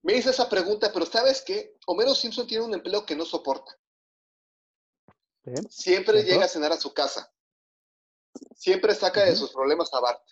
[0.02, 1.76] Me hice esa pregunta, pero ¿sabes qué?
[1.86, 3.76] Homero Simpson tiene un empleo que no soporta.
[5.44, 5.52] ¿sí?
[5.68, 7.30] Siempre llega a cenar a su casa.
[8.54, 10.22] Siempre saca de sus problemas a Bart.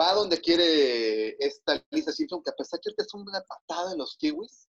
[0.00, 3.98] Va donde quiere esta Lisa Simpson, que a pesar que ahorita es una patada en
[3.98, 4.68] los kiwis,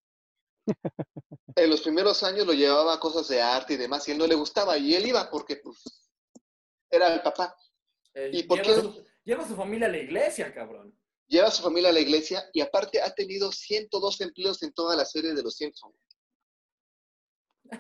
[1.56, 4.28] en los primeros años lo llevaba a cosas de arte y demás, y él no
[4.28, 5.84] le gustaba, y él iba porque pues,
[6.90, 7.56] era el papá.
[8.14, 8.82] Eh, ¿Y por lleva, qué?
[8.82, 10.98] su, lleva a su familia a la iglesia, cabrón.
[11.28, 14.96] Lleva a su familia a la iglesia y aparte ha tenido 102 empleos en toda
[14.96, 15.96] la serie de los Simpsons.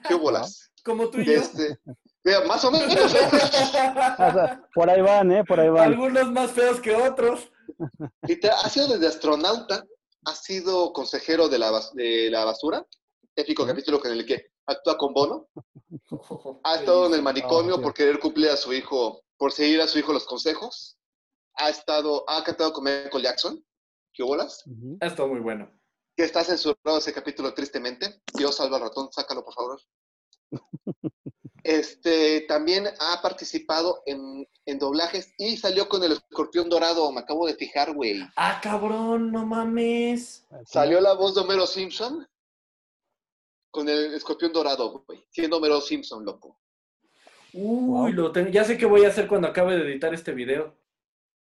[0.08, 0.70] ¿Qué bolas?
[0.84, 1.34] Como tú y yo.
[1.34, 1.80] Este,
[2.24, 2.94] vea, más o menos.
[2.96, 5.44] O sea, por ahí van, ¿eh?
[5.46, 5.94] Por ahí van.
[5.94, 7.50] Algunos más feos que otros.
[8.64, 9.86] Ha sido desde astronauta,
[10.26, 12.86] ha sido consejero de la, bas- de la basura,
[13.36, 15.48] épico capítulo en el que actúa con Bono,
[16.64, 19.88] ha estado en el manicomio Oh, por querer cumplir a su hijo, por seguir a
[19.88, 20.97] su hijo los consejos,
[21.58, 23.64] ha estado, ha cantado con Michael Jackson,
[24.14, 24.64] ¿qué bolas?
[24.68, 24.98] Ujú.
[25.02, 25.70] Esto muy bueno.
[26.16, 28.22] Que está censurado ese capítulo tristemente.
[28.34, 29.80] Dios salva al ratón, sácalo por favor.
[31.64, 37.46] Este, también ha participado en, en doblajes y salió con el escorpión dorado, me acabo
[37.46, 38.22] de fijar, güey.
[38.38, 40.46] Ah, cabrón, no mames.
[40.50, 42.26] Así Salió la voz de Homero Simpson
[43.70, 45.26] con el escorpión dorado, güey.
[45.30, 46.58] Siendo Homero Simpson, loco.
[47.52, 48.08] Uy, Wow.
[48.14, 48.50] lo tengo.
[48.50, 50.74] Ya sé qué voy a hacer cuando acabe de editar este video.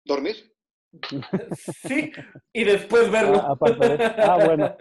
[0.06, 0.52] ¿Dormir?
[1.88, 2.12] Sí,
[2.54, 3.42] y después verlo.
[3.42, 4.78] Ah, aparte ah, bueno.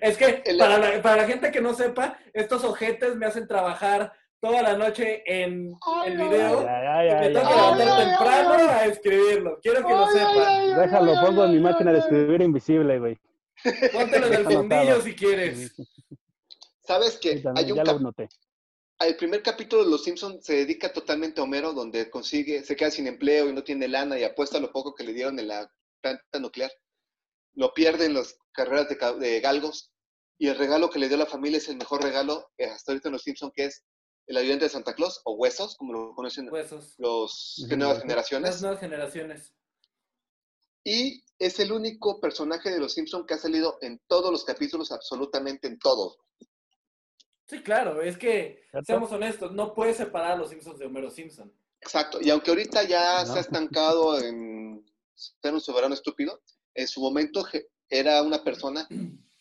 [0.00, 3.46] Es que El- para la, para la gente que no sepa, estos ojetes me hacen
[3.46, 5.72] trabajar toda la noche en
[6.06, 6.66] el video.
[6.68, 8.06] Ay, ay, y me tengo que levantar ay.
[8.08, 9.58] temprano a escribirlo.
[9.62, 10.76] Quiero que lo sepan.
[10.80, 13.18] Déjalo, pongo en mi máquina de escribir invisible, güey.
[13.92, 15.00] Póntelo en el anotado.
[15.02, 15.74] si quieres.
[16.80, 18.28] ¿Sabes que hay un ya lo cap-
[19.00, 22.90] el primer capítulo de Los Simpsons se dedica totalmente a Homero, donde consigue, se queda
[22.90, 25.70] sin empleo y no tiene lana y apuesta lo poco que le dieron en la
[26.00, 26.70] planta nuclear.
[27.54, 29.92] Lo pierde en las carreras de, galgos
[30.38, 33.08] y el regalo que le dio la familia es el mejor regalo eh, hasta ahorita
[33.08, 33.84] en Los Simpsons, que es
[34.26, 36.94] el ayudante de Santa Claus o Huesos, como lo conocen Huesos.
[36.98, 38.02] los Ujú, nuevas Huesos.
[38.02, 38.50] generaciones.
[38.50, 39.54] Las nuevas generaciones.
[40.84, 44.90] Y es el único personaje de Los Simpsons que ha salido en todos los capítulos,
[44.92, 46.18] absolutamente en todos.
[47.48, 48.86] Sí, claro, es que, ¿Cierto?
[48.86, 51.52] seamos honestos, no puedes separar a los Simpsons de Homero Simpson.
[51.80, 52.18] Exacto.
[52.20, 53.32] Y aunque ahorita ya No.
[53.32, 56.40] se ha estancado en ser un soberano estúpido,
[56.74, 57.46] en su momento
[57.88, 58.88] era una persona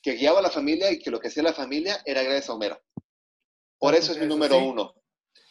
[0.01, 2.53] que guiaba a la familia y que lo que hacía la familia era gracias a
[2.53, 2.79] Homero.
[3.79, 4.63] Por eso es mi número sí.
[4.65, 4.93] uno.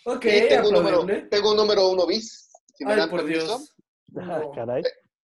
[0.07, 2.51] Ok, y tengo un, número, tengo un número uno bis.
[2.77, 3.47] Si me Ay, dan por permiso.
[3.59, 3.75] Dios.
[4.17, 4.53] Ah, No.
[4.53, 4.83] caray.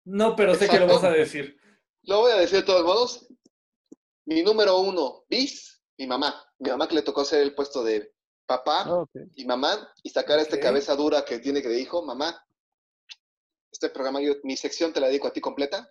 [0.05, 1.57] No, pero sé que lo vas a decir.
[2.03, 3.29] Lo voy a decir de todos modos.
[4.25, 6.35] Mi número uno bis, mi mamá.
[6.59, 8.13] Mi mamá que le tocó hacer el puesto de
[8.47, 9.11] papá Ok.
[9.35, 10.63] y mamá y sacar a Ok.
[10.63, 12.45] cabeza dura que tiene que le dijo, mamá,
[13.71, 15.91] este programa, yo, mi sección te la dedico a ti completa.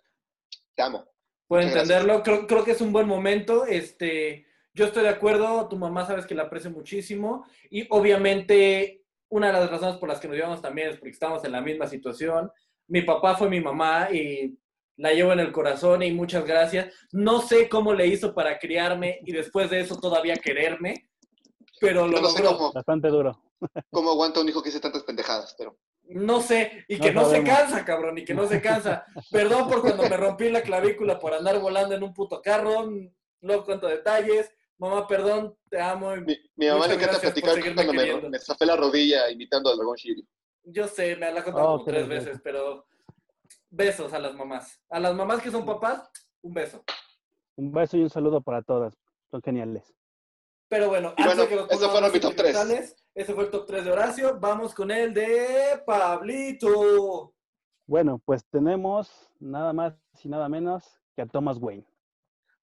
[0.74, 1.04] Te amo.
[1.48, 2.22] Puedo Muchas entenderlo.
[2.22, 3.66] Creo, creo que es un buen momento.
[3.66, 9.48] Este, Yo estoy de acuerdo, tu mamá sabes que la aprecio muchísimo y obviamente una
[9.48, 11.86] de las razones por las que nos llevamos también es porque estamos en la misma
[11.86, 12.50] situación.
[12.86, 14.58] Mi papá fue mi mamá y
[14.96, 16.92] la llevo en el corazón y muchas gracias.
[17.12, 21.08] No sé cómo le hizo para criarme y después de eso todavía quererme,
[21.80, 23.42] pero lo no sé cómo, Bastante duro.
[23.90, 25.76] cómo aguanta un hijo que dice tantas pendejadas, pero.
[26.04, 29.06] No sé, y que No no, se cansa, cabrón, y que no se cansa.
[29.30, 32.90] Perdón por cuando me rompí la clavícula por andar volando en un puto carro,
[33.40, 34.50] no cuento detalles.
[34.78, 36.14] Mamá, perdón, te amo.
[36.16, 39.76] y Mi, mi mamá le encanta platicar cuando me, me zafé la rodilla imitando al
[39.76, 40.24] dragón Shiryu.
[40.64, 42.84] Yo sé, me la he contado Oh, como tres veces, pero
[43.72, 44.80] besos a las mamás.
[44.90, 46.08] A las mamás que son papás,
[46.42, 46.84] un beso.
[47.56, 48.94] Un beso y un saludo para todas.
[49.30, 49.92] Son geniales.
[50.68, 52.56] Pero bueno, Y bueno, pongamos fueron mi top tres.
[52.56, 54.38] sentimentales, Ese fue el top 3 de Horacio.
[54.40, 57.34] Vamos con el de Pablito.
[57.86, 61.84] Bueno, pues tenemos nada más y nada menos que a Thomas Wayne.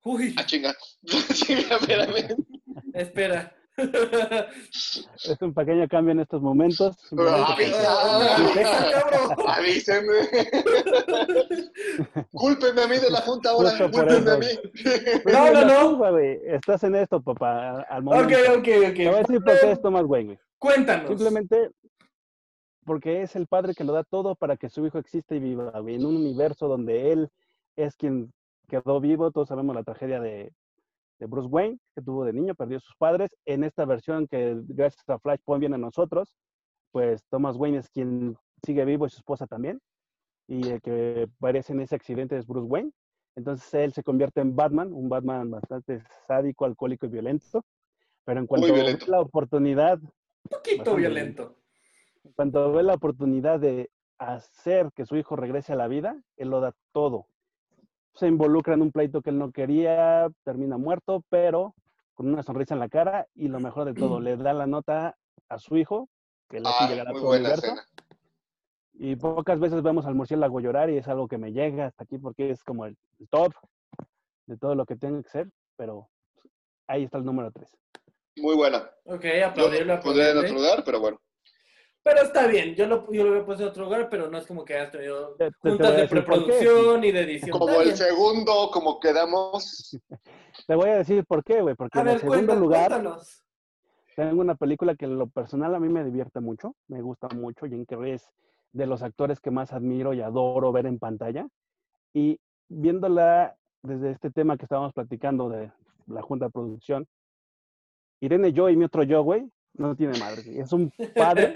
[0.03, 0.73] Uy, Ah, chinga.
[1.33, 2.35] chinga, espérame.
[2.93, 3.55] espera.
[3.79, 6.95] Es un pequeño cambio en estos momentos.
[9.47, 9.55] Ah.
[9.57, 10.13] Avísenme.
[12.31, 13.71] Cúlpenme a mí de la junta ahora.
[13.77, 14.45] Cúlpenme a mí.
[15.31, 15.97] No, no, no.
[16.11, 18.53] güey, Estás en esto, papá, al- Ok, momento.
[18.57, 19.17] ok, Te voy a ok.
[19.27, 20.39] decir por qué es Thomas Wayne, güey.
[20.57, 21.07] Cuéntanos.
[21.07, 21.71] Simplemente
[22.85, 25.71] porque es el padre que lo da todo para que su hijo exista y viva,
[25.79, 27.29] güey, en un universo donde él
[27.75, 28.33] es quien
[28.67, 29.31] quedó vivo.
[29.31, 30.51] Todos sabemos la tragedia de,
[31.19, 33.35] de Bruce Wayne, que tuvo de niño, perdió a sus padres.
[33.45, 36.35] En esta versión que gracias a Flashpoint viene a nosotros,
[36.91, 39.81] pues Thomas Wayne es quien sigue vivo y su esposa también.
[40.47, 42.91] Y el que aparece en ese accidente es Bruce Wayne.
[43.35, 47.63] Entonces él se convierte en Batman, un Batman bastante sádico, alcohólico y violento.
[48.25, 51.55] Pero en cuanto ve la oportunidad Un poquito violento.
[52.35, 56.59] cuando ve la oportunidad de hacer que su hijo regrese a la vida, él lo
[56.59, 57.27] da todo.
[58.13, 61.73] Se involucra en un pleito que él no quería, termina muerto, pero
[62.13, 65.15] con una sonrisa en la cara y lo mejor de todo, le da la nota
[65.47, 66.09] a su hijo,
[66.49, 67.65] que le hace Ah, llegar a muy todo universo.
[67.65, 67.83] escena.
[68.93, 72.17] Y pocas veces vemos al murciélago llorar y es algo que me llega hasta aquí
[72.17, 72.97] porque es como el
[73.29, 73.53] top
[74.47, 76.09] de todo lo que tiene que ser, pero
[76.87, 77.69] ahí está el número 3.
[78.37, 78.89] Muy buena.
[79.05, 79.93] Ok, Yo en aplaudirle.
[79.93, 81.21] otro lugar, pero bueno.
[82.03, 84.47] Pero está bien, yo lo, yo lo había puesto en otro lugar, pero no es
[84.47, 87.59] como que hayas tenido Te- te- te juntas de preproducción y de edición.
[87.59, 89.97] Como el segundo, como quedamos.
[90.67, 92.87] Te voy a decir por qué, güey, porque A en el ver, segundo cuéntanos, lugar
[92.91, 93.43] cuéntanos.
[94.15, 97.65] Tengo una película que en lo personal a mí me divierte mucho, me gusta mucho.
[97.65, 98.29] Jim Carrey es
[98.73, 101.47] de los actores que más admiro y adoro ver en pantalla.
[102.13, 105.71] Y viéndola desde este tema que estábamos platicando de
[106.07, 107.07] la junta de producción,
[108.19, 110.43] Irene yo y mi otro yo, güey, no tiene madre.
[110.43, 110.59] güey.
[110.59, 111.53] Es un padre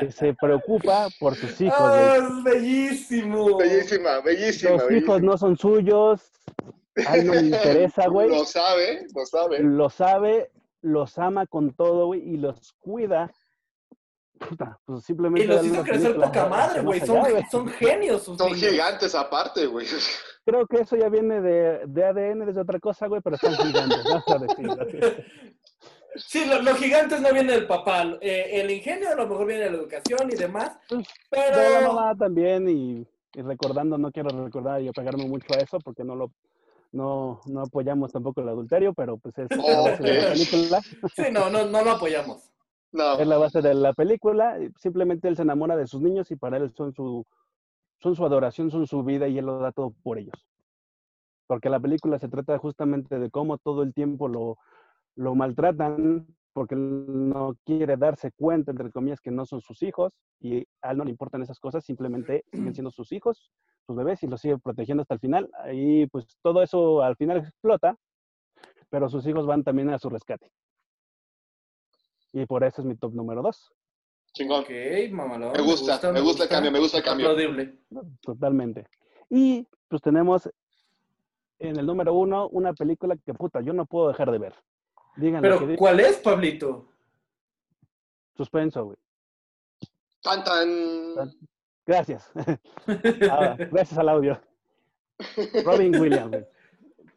[0.00, 3.56] que se preocupa por sus hijos, ¡Ah, es bellísimo!
[3.56, 4.72] Bellísima, bellísima.
[4.72, 5.18] Los hijos bellísima.
[5.20, 6.30] no son suyos,
[7.06, 8.28] a él no le interesa, güey.
[8.28, 9.58] Lo sabe, lo sabe.
[9.60, 10.50] lo sabe,
[10.82, 13.30] los ama con todo, güey, y los cuida.
[14.38, 15.44] Puta, pues simplemente.
[15.44, 16.98] Y los hizo crecer poca madre, güey.
[17.00, 18.70] Son, son genios sus Son niños.
[18.70, 19.86] gigantes aparte, güey.
[20.46, 23.98] Creo que eso ya viene de, de ADN, desde otra cosa, güey, pero están gigantes,
[24.26, 24.98] a decirlo así.
[26.16, 28.02] Sí, lo- los gigantes no vienen del papá.
[28.20, 30.78] Eh, el ingenio a lo mejor viene de la educación y demás.
[30.88, 35.46] Pues, De la Pero mamá también, y, y recordando, no quiero recordar y apegarme mucho
[35.54, 36.32] a eso, porque no lo.
[36.92, 40.80] No, no apoyamos tampoco el adulterio, pero pues es la base de la película.
[41.14, 42.50] sí, no, no, no lo apoyamos.
[42.90, 44.58] No, es la base de la película.
[44.76, 47.24] Simplemente él se enamora de sus niños y para él son su,
[48.00, 50.34] son su adoración, son su vida y él lo da todo por ellos.
[51.46, 54.58] Porque la película se trata justamente de cómo todo el tiempo lo,
[55.20, 60.66] lo maltratan porque no quiere darse cuenta, entre comillas, que no son sus hijos y
[60.82, 63.52] a él no le importan esas cosas, simplemente siguen siendo sus hijos,
[63.86, 65.50] sus bebés y los sigue protegiendo hasta el final.
[65.72, 67.96] Y pues todo eso al final explota,
[68.88, 70.50] pero sus hijos van también a su rescate.
[72.32, 73.72] Y por eso es mi top número dos.
[74.32, 74.62] chingón.
[74.62, 74.70] Ok,
[75.12, 75.52] mamalón.
[75.52, 77.36] Me gusta, me gusta el cambio, me gusta el cambio.
[78.22, 78.86] Totalmente.
[79.28, 80.50] Y pues tenemos
[81.58, 84.54] en el número uno una película que puta, yo no puedo dejar de ver.
[85.16, 86.86] Pero, ¿cuál es, Pablito?
[88.36, 88.96] suspenso, güey.
[90.22, 91.32] Tan, tan.
[91.86, 92.30] Gracias.
[93.30, 94.40] Ah, gracias al audio.
[95.64, 96.44] Robin Williams, güey.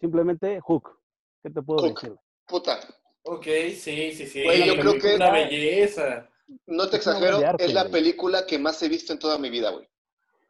[0.02, 1.00] Simplemente Hook.
[1.42, 2.02] ¿Qué te puedo Hook.
[2.02, 2.16] decir?
[2.46, 2.80] Puta.
[3.24, 4.44] Ok, sí, sí, sí.
[4.44, 6.30] Güey, yo creo que- Una belleza.
[6.68, 7.92] No te exagero, arte, es la güey.
[7.94, 9.88] película que más he visto en toda mi vida, güey.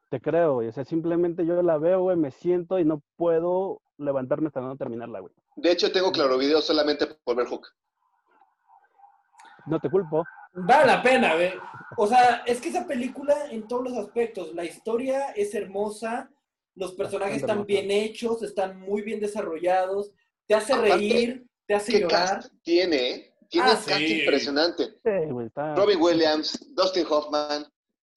[0.09, 0.69] Te creo, güey.
[0.69, 4.75] O sea, simplemente yo la veo, güey, me siento y no puedo levantarme hasta no
[4.77, 5.33] terminarla, güey.
[5.55, 7.67] De hecho, tengo claro video solamente por ver Hook.
[9.65, 10.23] No te culpo.
[10.53, 11.53] Vale la pena, ve.
[11.97, 16.29] O sea, es que esa película en todos los aspectos, la historia es hermosa,
[16.75, 20.11] los personajes Bastante están bien hechos, están muy bien desarrollados,
[20.47, 22.27] te hace Aparte, reír, te hace ¿Qué llorar.
[22.41, 23.09] cast tiene?
[23.11, 23.35] eh?
[23.49, 24.19] Tiene Ah, un cast sí.
[24.19, 24.85] impresionante.
[25.03, 25.75] Sí, güey, está...
[25.75, 27.65] Robbie Williams, Dustin Hoffman,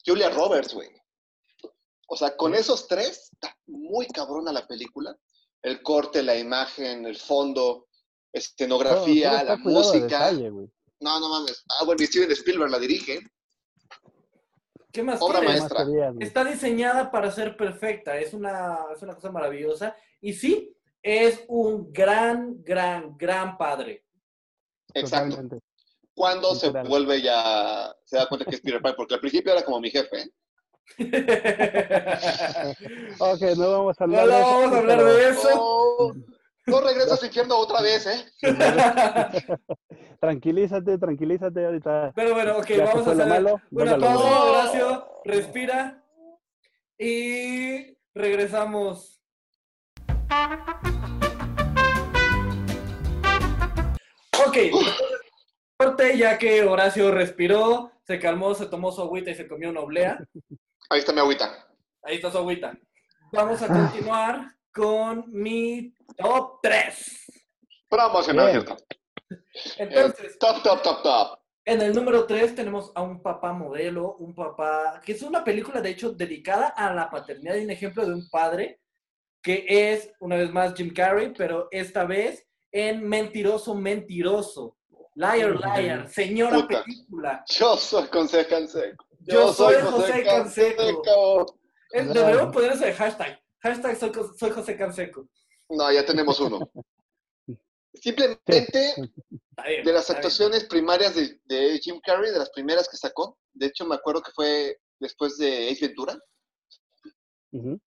[0.04, 0.88] Julia Roberts, güey.
[2.08, 5.16] O sea, con esos tres, está muy cabrona la película.
[5.66, 7.88] El corte, la imagen, el fondo,
[8.33, 10.31] escenografía, está la música.
[10.31, 10.50] detalle.
[11.00, 11.64] No, no mames.
[11.68, 13.18] Ah, bueno, y Steven Spielberg la dirige.
[14.92, 15.57] ¿Qué más Obra quieres?
[15.57, 15.85] ¿Qué más maestra.
[15.85, 16.14] querías?
[16.20, 19.96] Está diseñada para ser perfecta, es una, es una cosa maravillosa.
[20.20, 24.05] Y sí, es un gran, gran, gran padre.
[24.94, 25.31] Exacto.
[25.31, 25.66] Totalmente.
[26.14, 29.64] Cuando se vuelve ya, se da cuenta que es Peter Pan, porque al principio era
[29.64, 30.31] como mi jefe.
[33.18, 34.51] Ok, no vamos a No, hablar no de eso.
[34.51, 35.49] vamos a hablar pero- de eso.
[35.55, 36.14] Oh,
[36.66, 38.25] no regresas al infierno otra vez, ¿eh?
[40.20, 42.12] Tranquilízate, tranquilízate ahorita.
[42.14, 44.53] Pero bueno, ok, Ya vamos a hacer malo, un vuelve a lo aplauso, bueno.
[44.53, 46.03] Horacio, respira
[46.99, 49.20] y regresamos.
[54.46, 54.57] Ok,
[55.79, 59.81] corte, ya que Horacio respiró, se calmó, se tomó su agüita y se comió una
[59.81, 60.18] oblea.
[60.88, 61.66] Ahí está mi agüita.
[62.03, 62.79] Ahí está su agüita.
[63.33, 67.42] Vamos a continuar con mi top 3.
[67.88, 68.51] Promocional.
[68.51, 68.77] ¿cierto?
[69.79, 71.38] Entonces, Top, top, top, top.
[71.64, 75.81] En el número 3 tenemos a un papá modelo, un papá, que es una película
[75.81, 78.81] de hecho dedicada a la paternidad y un ejemplo de un padre
[79.42, 84.77] que es, una vez más, Jim Carrey, pero esta vez en Mentiroso, Mentiroso.
[85.14, 86.85] Liar, Liar, señora Puta.
[86.85, 87.44] película.
[87.49, 89.05] Yo soy Canseco.
[89.26, 90.82] Yo soy José Canseco.
[90.82, 92.12] Es- Claro.
[92.12, 93.40] Deberíamos poner ese hashtag.
[93.60, 95.28] Hashtag soy, soy José Canseco.
[95.68, 96.70] No, ya tenemos uno.
[97.94, 100.16] Simplemente bien, de las bien.
[100.16, 104.20] actuaciones primarias de, de Jim Carrey, de las primeras que sacó, de hecho me acuerdo
[104.22, 106.18] que fue después de Ace Ventura,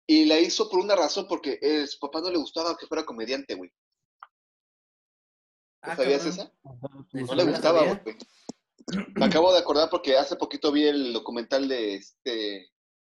[0.08, 3.04] y la hizo por una razón, porque eh, su papá no le gustaba que fuera
[3.04, 3.70] comediante, güey.
[5.82, 6.40] Ah, ¿Sabías cabrón.
[6.40, 6.52] esa?
[7.18, 8.16] Eso No le gustaba, güey.
[9.16, 12.68] Me acabo de acordar porque hace poquito vi el documental de este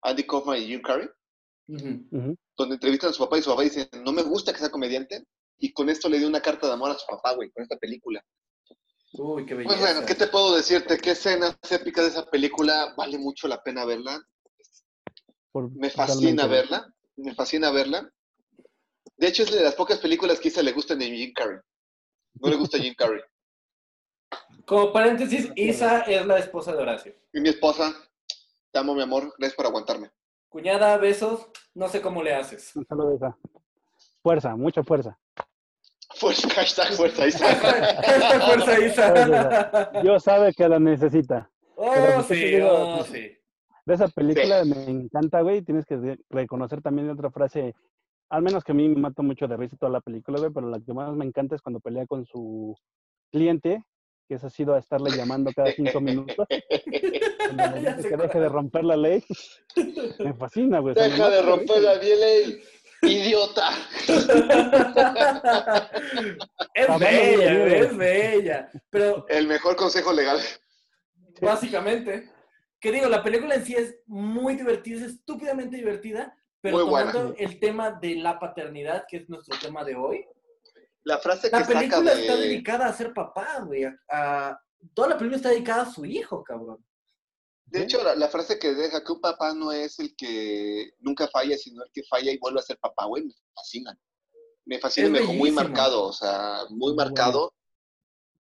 [0.01, 1.07] Andy Kaufman y Jim Carrey,
[1.67, 5.25] donde entrevistan a su papá y su papá dice, no me gusta que sea comediante,
[5.57, 7.77] y con esto le dio una carta de amor a su papá, güey, con esta
[7.77, 8.23] película.
[9.13, 9.93] Uy, qué Pues belleza.
[9.93, 10.97] bueno, ¿qué te puedo decirte?
[10.97, 12.93] ¿Qué escenas épicas de esa película?
[12.97, 14.21] Vale mucho la pena verla.
[15.51, 16.93] Por- Me fascina verla.
[17.15, 18.11] Me fascina verla.
[19.17, 21.59] De hecho, es de las pocas películas que a Isa le gustan de Jim Carrey.
[22.41, 23.21] No le gusta Jim Carrey.
[24.65, 27.13] Como paréntesis, Isa es la esposa de Horacio.
[27.33, 27.93] Y mi esposa,
[28.71, 29.33] te amo, mi amor.
[29.37, 30.09] Gracias por aguantarme.
[30.49, 32.75] Cuñada, besos, no sé cómo le haces.
[32.75, 33.37] Un saludo, Isa.
[34.23, 35.17] Fuerza, mucha fuerza.
[36.15, 37.51] Fuerza, hashtag fuerza, Isa.
[37.51, 39.91] Esta fuerza, Isa.
[40.01, 41.49] Dios sabe que la necesita.
[41.75, 43.31] Oh, Pero pues, sí, digo, oh, pues, sí.
[43.85, 45.61] De esa película me encanta, güey.
[45.61, 47.75] Tienes que re- reconocer también otra frase,
[48.29, 50.69] al menos que a mí me mata mucho de risa toda la película, güey, pero
[50.69, 52.75] la que más me encanta es cuando pelea con su
[53.31, 53.83] cliente,
[54.27, 56.47] que es así a estarle llamando cada cinco minutos.
[57.45, 59.23] Que deje de romper la ley.
[60.19, 60.95] Me fascina, güey.
[60.95, 62.59] Deja de romper la ley.
[63.03, 63.69] Idiota.
[66.73, 68.71] es de bella, es bella.
[68.89, 70.39] Pero El mejor consejo legal.
[71.39, 72.31] básicamente,
[72.79, 77.11] que digo, la película en sí es muy divertida, es estúpidamente divertida, pero Muy buena.
[77.11, 80.25] tomando el tema de la paternidad, que es nuestro tema de hoy,
[81.05, 82.41] La frase que la saca película está de...
[82.41, 83.83] dedicada a ser papá, güey.
[83.85, 84.59] a- a-
[84.93, 86.85] Toda la película está dedicada a su hijo, cabrón.
[87.65, 91.27] De hecho, la, la frase que deja que un papá no es el que nunca
[91.27, 93.97] falla, sino el que falla y vuelve a ser papá, güey, me fascina.
[94.65, 97.53] Me fascina, Es me dejó muy marcado, o sea, muy marcado.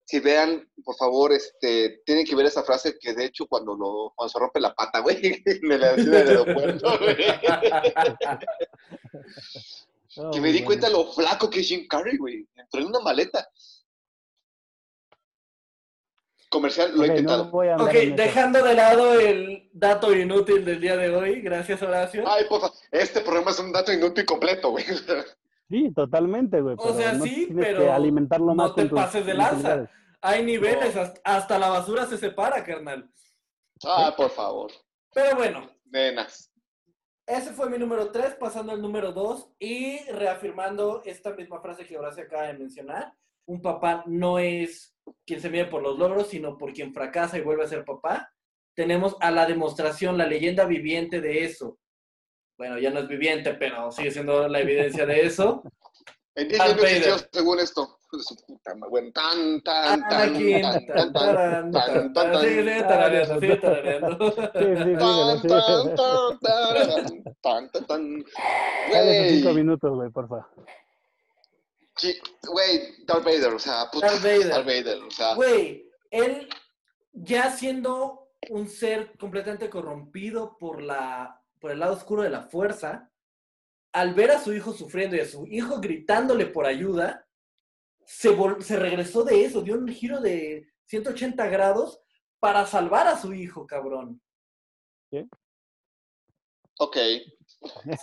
[0.08, 4.14] Si vean, por favor, este, tienen que ver esa frase que de hecho cuando, lo,
[4.16, 7.18] cuando se rompe la pata, güey, me la decía en el aeropuerto, güey.
[10.18, 10.66] Oh, que me di bueno.
[10.68, 12.48] cuenta lo flaco que es Jim Carrey, güey.
[12.56, 13.48] Entró en una maleta.
[16.50, 17.50] Comercial, lo he no intentado.
[17.50, 21.82] voy a andar Ok, dejando de lado el dato inútil del día de hoy, gracias
[21.82, 22.24] Horacio.
[22.28, 24.86] Ay, por favor, este programa es un dato inútil completo, güey.
[25.68, 26.76] Sí, totalmente, güey.
[26.78, 29.90] O sea, no sí, pero que alimentarlo no más te con tus pases de lanza.
[30.22, 33.10] Hay niveles, hasta- hasta la basura se separa, carnal.
[33.84, 34.72] Ah, por favor.
[35.14, 36.52] Pero bueno, Nenas.
[37.28, 41.98] Ese fue mi número 3, pasando al número 2 y reafirmando esta misma frase que
[41.98, 43.14] Horacio acaba de mencionar.
[43.48, 44.96] Un papá no es
[45.26, 48.32] quien se mide por los logros, sino por quien fracasa y vuelve a ser papá.
[48.76, 51.80] Tenemos a la demostración, la leyenda viviente de eso.
[52.58, 55.64] Bueno, ya no es viviente, pero sigue siendo la evidencia de eso.
[56.38, 57.30] En 10 Darth años existió, Vader.
[57.32, 57.98] según esto.
[58.16, 58.90] Hijo de su puta madre.
[58.90, 62.14] Bueno, tan, tan, tan, tan, tan, tan, tan, tan, tan,
[67.72, 68.26] tan, tan,
[68.90, 70.46] cinco Güey, minutos, güey, por favor.
[71.98, 74.50] Sí, güey, Darth Vader, o sea, puta, Darth Vader.
[74.50, 76.50] Darth Vader, o sea, Güey, él
[77.14, 83.10] ya siendo un ser completamente corrompido por, la, por el lado oscuro de la fuerza,
[83.94, 87.25] al ver a su hijo sufriendo y a su hijo gritándole por ayuda,
[88.06, 92.02] se, vol- se regresó de eso, dio un giro de 180 grados
[92.40, 94.22] para salvar a su hijo, cabrón.
[96.80, 96.98] ok,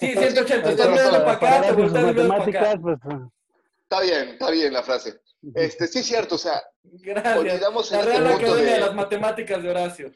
[0.00, 1.10] Sí, 180, Tienes estás razón.
[1.24, 2.80] para acá, Para te volteas para matemáticas, acá.
[2.80, 2.98] pues.
[3.82, 5.20] está bien, está bien la frase.
[5.54, 7.36] Este, sí es cierto, o sea, Gracias.
[7.38, 8.64] olvidamos La este Real Academia de...
[8.72, 10.12] de- las Matemáticas de Horacio.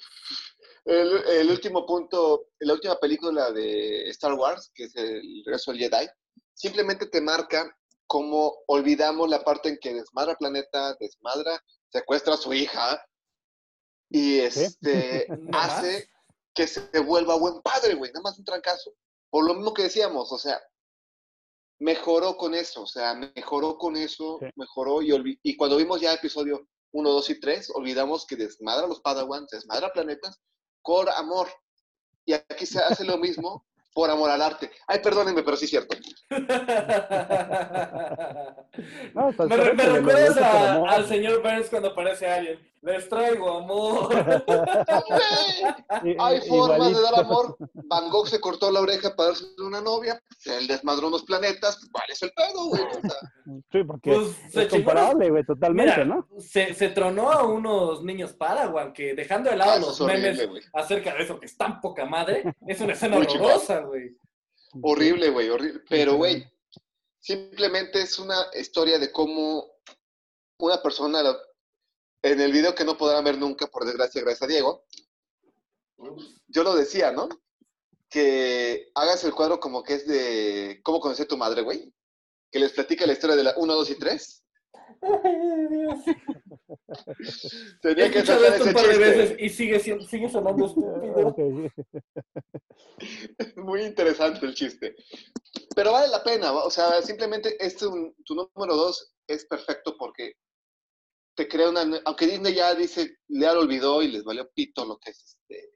[0.85, 5.81] el, el último punto, la última película de Star Wars, que es el regreso del
[5.81, 6.07] Jedi,
[6.55, 7.77] simplemente te marca
[8.07, 13.05] cómo olvidamos la parte en que desmadra planeta, desmadra, secuestra a su hija
[14.11, 16.09] y este hace
[16.55, 18.93] que se vuelva buen padre, güey, nada más un trancazo.
[19.31, 20.61] Por lo mismo que decíamos, o sea,
[21.79, 24.47] mejoró con eso, o sea, mejoró con eso, Sí.
[24.57, 28.89] mejoró y, y cuando vimos ya episodio 1, 2 y 3, olvidamos que desmadra a
[28.89, 30.41] los Padawans, desmadra planetas
[30.83, 31.49] por amor.
[32.25, 33.67] Y aquí se hace lo mismo
[33.97, 34.71] por amor al arte.
[34.87, 35.97] Ay, perdónenme, pero sí es cierto.
[39.15, 42.59] No, pues, me, recuerdas a- al señor Burns cuando aparece alguien.
[42.87, 44.15] Les traigo amor.
[46.21, 47.57] Hay formas de dar amor.
[47.75, 50.23] Van Gogh se cortó la oreja para darse una novia.
[50.45, 51.81] Él desmadró unos planetas.
[51.91, 52.83] ¿Cuál es el pedo, güey?
[52.83, 53.11] O sea,
[53.73, 56.29] Sí, porque Pues es comparable, güey, totalmente, Mira, ¿no?
[56.39, 60.71] se, se tronó a unos niños Padawan que dejando de lado ah, los horrible, memes
[60.73, 64.17] acerca de eso que es tan poca madre, es una escena horrorosa, güey.
[64.81, 65.81] Horrible, güey, horrible.
[65.89, 66.49] Pero, güey,
[67.19, 69.73] simplemente es una historia de cómo
[70.59, 71.21] una persona,
[72.33, 74.85] en el video que no podrán ver nunca, por desgracia, gracias a Diego,
[76.49, 77.29] yo lo decía, ¿no?
[78.09, 81.93] Que hagas el cuadro como que es de cómo conocí a tu madre, güey.
[82.51, 84.45] Que les platica la historia de la 1, 2 y 3.
[85.03, 85.99] Ay, Dios.
[86.07, 89.05] He Tenía que sacar esto un ese par de chiste.
[89.11, 91.35] veces y sigue, siendo- sigue sonando estúpido.
[93.57, 94.95] Muy interesante el chiste.
[95.75, 100.35] Pero vale la pena, o sea, simplemente este, un- tu número dos es perfecto porque
[101.37, 101.83] te crea una...
[102.07, 105.71] Aunque Disney ya dice, ya lo olvidó y les valió pito lo que es este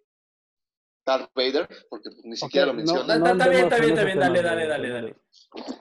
[1.06, 3.14] Darth Vader, porque pues, ni siquiera lo no, menciona.
[3.16, 5.16] Está- está bien, está bien, en está bien, dale, dale, dale, dale.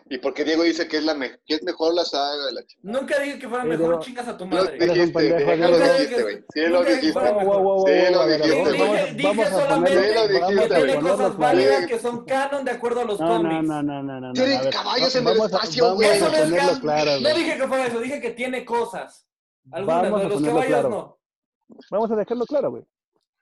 [0.09, 2.61] Y porque Diego dice que es, la me- que es mejor la saga de la
[2.61, 4.73] ch- Nunca dije que fuera mejor, chingas a tu Lo madre.
[4.79, 6.43] Un dijiste, lo dijiste, güey.
[6.53, 7.11] Sí, lo dijiste.
[7.11, 13.01] Sí, lo dijiste, Dije, solamente lo que tiene cosas válidas que son canon de acuerdo
[13.01, 13.67] a los No, no, cómics.
[13.67, 14.33] no, no, no, no.
[14.33, 16.19] Tiene a ver, caballos en el espacio, güey.
[16.19, 19.25] no No dije que fuera eso, dije que tiene cosas.
[19.71, 20.89] Algunas, Vamos de a los caballos claro.
[20.89, 21.17] no.
[21.91, 22.83] Vamos a dejarlo claro, güey.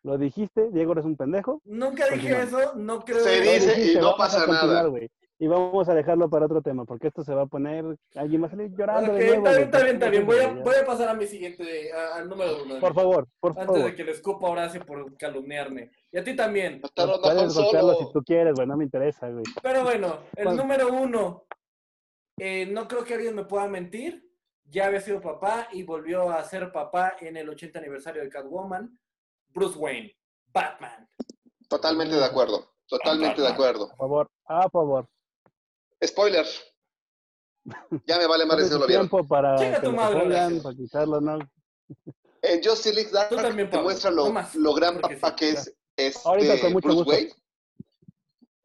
[0.04, 1.62] Lo dijiste, Diego eres un pendejo.
[1.66, 2.62] Nunca dije Continuamos.
[2.62, 3.20] eso, no creo.
[3.20, 4.86] Se dice y dijiste, no vamos a pasa nada.
[4.88, 5.10] güey.
[5.40, 7.86] Y vamos a dejarlo para otro tema, porque esto se va a poner.
[8.16, 9.12] Alguien va a salir llorando.
[9.12, 10.26] Ok, de nuevo, está bien, está bien, está bien.
[10.26, 12.80] Voy a, voy a pasar a mi siguiente, a- al número uno.
[12.80, 13.84] Por favor, por Antes favor.
[13.84, 15.92] de que le escupa Horacio por calumniarme.
[16.12, 16.82] Y a ti también.
[16.82, 18.68] Puedes golpearlo si tú quieres, güey.
[18.68, 19.44] No me interesa, güey.
[19.62, 21.44] Pero bueno, el número uno.
[22.40, 24.27] eh, no creo que alguien me pueda mentir.
[24.70, 29.00] Ya había sido papá y volvió a ser papá en el 80 aniversario de Catwoman.
[29.50, 30.16] Bruce Wayne,
[30.54, 31.08] Batman.
[31.70, 32.74] Totalmente de acuerdo.
[32.88, 33.92] Totalmente de acuerdo.
[33.92, 35.08] A favor, a favor.
[36.06, 36.46] Spoiler.
[38.06, 39.10] Ya me vale más Dale si no su lo vieron.
[39.10, 41.40] tiempo para Chinga que tu madre, pongan, para quitarlo, ¿no?
[42.42, 43.30] En Justice League Dark
[43.70, 46.88] te muestra lo, No más, lo gran papá sí, que es este Ahorita con mucho
[46.88, 47.12] Bruce gusto.
[47.12, 47.32] Wayne.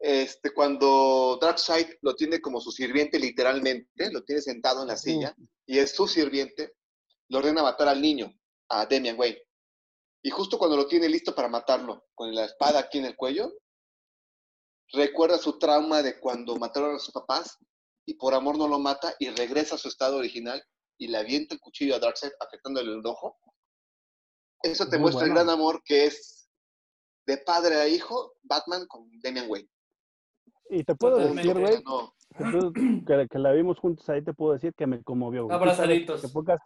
[0.05, 5.33] Este, cuando Darkseid lo tiene como su sirviente literalmente, lo tiene sentado en la silla
[5.65, 6.75] y es su sirviente,
[7.29, 8.35] le ordena matar al niño,
[8.69, 9.41] a Damian Wayne.
[10.25, 13.53] Y justo cuando lo tiene listo para matarlo, con la espada aquí en el cuello,
[14.93, 17.57] recuerda su trauma de cuando mataron a sus papás
[18.05, 20.61] y por amor no lo mata y regresa a su estado original
[20.99, 23.39] y le avienta el cuchillo a Darkseid afectándole el ojo.
[24.65, 26.49] Eso te Muy muestra el gran amor que es
[27.25, 29.71] de padre a hijo, Batman con Damian Wayne.
[30.75, 31.49] Y te puedo Totalmente.
[31.55, 32.73] decir, güey, No, que, tú-
[33.07, 35.45] que- que la vimos juntos ahí, te puedo decir que me conmovió.
[35.45, 35.55] güey.
[35.55, 36.23] Abrazaditos.
[36.23, 36.61] Que pocas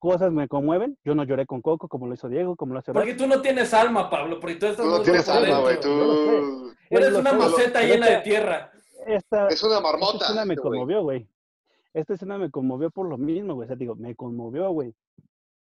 [0.00, 0.98] cosas me conmueven.
[1.04, 3.40] Yo no lloré con Coco como lo hizo Diego, como lo hace Porque tú no
[3.40, 5.78] tienes alma, Pablo, porque tú estás tú no tienes alma, güey.
[5.80, 6.72] Tú...
[6.90, 8.72] Eres una maceta llena de tierra.
[9.06, 10.14] Esta, Es una marmota.
[10.14, 11.28] esta escena me conmovió, güey.
[11.94, 13.66] Esta escena me conmovió por lo mismo, güey.
[13.66, 14.92] O sea, digo, me conmovió, güey.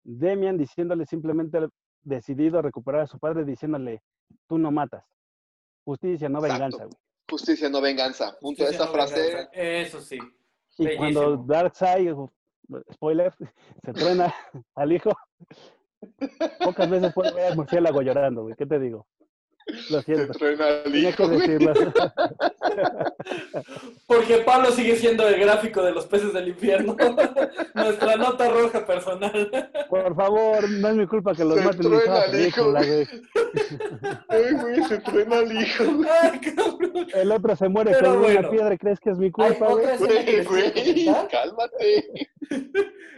[0.03, 1.59] Demian diciéndole simplemente
[2.01, 4.01] decidido a recuperar a su padre, diciéndole,
[4.47, 5.05] tú no matas.
[5.85, 6.53] Justicia, no Exacto.
[6.53, 6.97] venganza, güey.
[7.29, 8.37] Justicia, no venganza.
[8.39, 8.63] Punto.
[8.63, 9.49] Justicia, Esta no frase, venganza.
[9.53, 10.19] Eso sí.
[10.77, 11.21] Y Bellísimo.
[11.21, 12.13] cuando Darkseid,
[12.93, 13.33] spoiler,
[13.83, 14.33] se truena
[14.75, 15.11] al hijo,
[16.63, 18.55] pocas veces puedo ver al murciélago llorando, güey.
[18.55, 19.07] ¿Qué te digo?
[19.89, 20.33] Lo se siento.
[20.33, 21.39] truena el Tenía hijo, que güey.
[21.47, 21.73] decirlo.
[24.07, 26.95] Porque Pablo sigue siendo el gráfico de los peces del infierno.
[27.75, 29.49] Nuestra nota roja personal.
[29.89, 31.81] Por favor, no es mi culpa que los Se maten.
[31.81, 33.07] truena el hijo, güey.
[34.29, 35.83] Ay, güey, se truena el hijo.
[36.21, 36.41] Ay.
[37.13, 38.39] El otro se muere Pero con bueno.
[38.39, 39.85] una piedra y crees que es mi culpa, güey.
[40.45, 42.29] Güey, cálmate.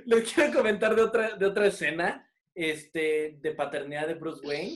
[0.06, 4.76] Les quiero comentar de otra, de otra escena este, de paternidad de Bruce Wayne,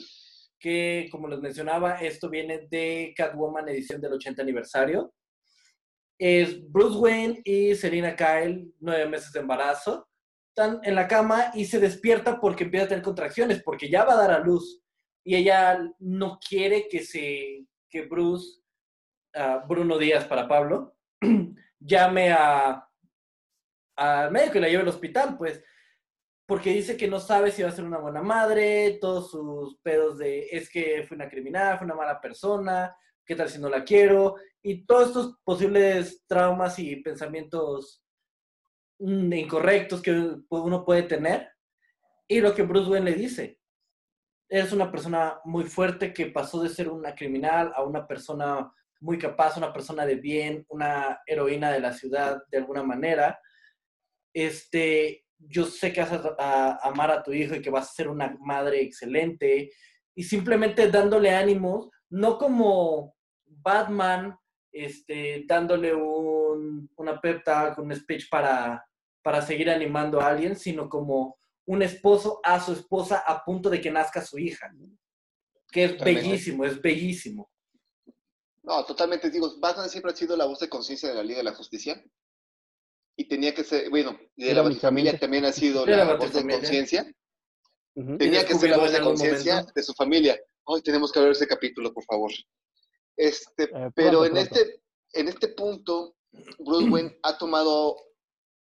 [0.64, 5.14] que como les mencionaba, esto viene de Catwoman edición del 80 aniversario.
[6.18, 10.07] Es Bruce Wayne y Selina Kyle, nueve meses de embarazo,
[10.55, 14.14] están en la cama y se despierta porque empieza a tener contracciones, porque ya va
[14.14, 14.82] a dar a luz.
[15.26, 18.61] Y ella no quiere que, se, que Bruce,
[19.36, 20.95] ah, Bruno Díaz para Pablo,
[21.80, 22.88] llame a,
[23.97, 25.61] al médico y la lleve al hospital, pues,
[26.46, 30.18] porque dice que no sabe si va a ser una buena madre, todos sus pedos
[30.18, 33.84] de es que fue una criminal, fue una mala persona, qué tal si no la
[33.84, 38.04] quiero, y todos estos posibles traumas y pensamientos
[39.00, 41.50] mm, incorrectos que uno puede tener.
[42.28, 43.60] Y lo que Bruce Wayne le dice,
[44.50, 49.18] eres una persona muy fuerte que pasó de ser una criminal a una persona muy
[49.18, 53.39] capaz, una persona de bien, una heroína de la ciudad de alguna manera.
[54.34, 57.94] Este, yo sé que vas a, a amar a tu hijo y que vas a
[57.94, 59.72] ser una madre excelente.
[60.16, 63.16] Y simplemente dándole ánimos, no como
[63.46, 64.38] Batman,
[64.72, 68.84] este, dándole un, una pep talk, un speech para,
[69.22, 73.80] para seguir animando a alguien, sino como un esposo a su esposa a punto de
[73.80, 74.72] que nazca su hija.
[75.72, 77.50] Que es bellísimo, es bellísimo.
[78.64, 79.30] No, totalmente.
[79.30, 82.04] Digo, Batman siempre ha sido la voz de conciencia de la Liga de la Justicia.
[83.16, 86.16] Y tenía que ser, bueno, y de la mi familia también ha sido la la
[86.16, 87.16] voz de conciencia.
[88.18, 90.39] Tenía que ser la voz de conciencia de su familia.
[90.64, 92.32] Hoy tenemos que ver ese capítulo, por favor.
[93.16, 94.55] Este, Eh, pero en pronto.
[94.55, 94.82] este,
[95.14, 96.16] en este punto,
[96.57, 97.95] Bruce Wayne ha tomado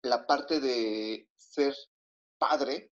[0.02, 1.72] la parte de ser
[2.38, 2.90] padre,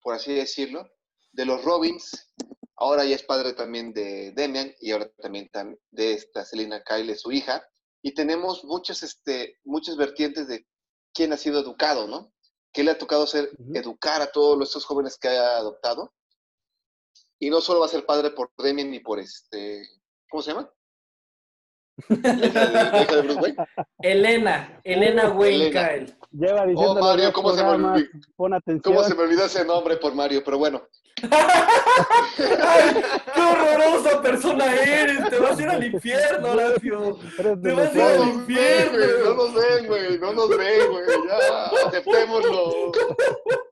[0.00, 0.88] por así decirlo,
[1.32, 2.32] de los Robins.
[2.76, 7.14] Ahora ya es padre también de Demian y ahora también tam- de esta Selina Kyle,
[7.18, 7.62] su hija.
[8.02, 10.66] Y tenemos muchas, este, muchas vertientes de
[11.12, 12.32] quién ha sido educado, ¿no?
[12.72, 16.14] Que le ha tocado ser, educar a todos estos jóvenes que ha adoptado.
[17.38, 19.82] Y no solo va a ser padre por Demian ni por este,
[20.28, 20.72] ¿cómo se llama?
[22.08, 23.56] La hija de, la hija de Bruce Wayne.
[24.02, 25.88] Elena, Elena Wayne Elena.
[25.88, 26.14] Kyle.
[26.32, 28.08] Lleva diciendo Oh, Mario, ¿cómo se me olvidó?
[28.36, 28.94] Pon atención.
[28.94, 30.42] ¿Cómo se me olvidó ese nombre por Mario?
[30.44, 30.82] Pero bueno,
[31.22, 32.94] ¡Ay,
[33.34, 35.28] qué horrorosa persona eres!
[35.28, 37.18] Te vas a ir al infierno, Horacio.
[37.36, 38.98] Te vas a ir al infierno.
[39.24, 42.92] no nos ven, güey, no nos ven, güey, ya, aceptémoslo.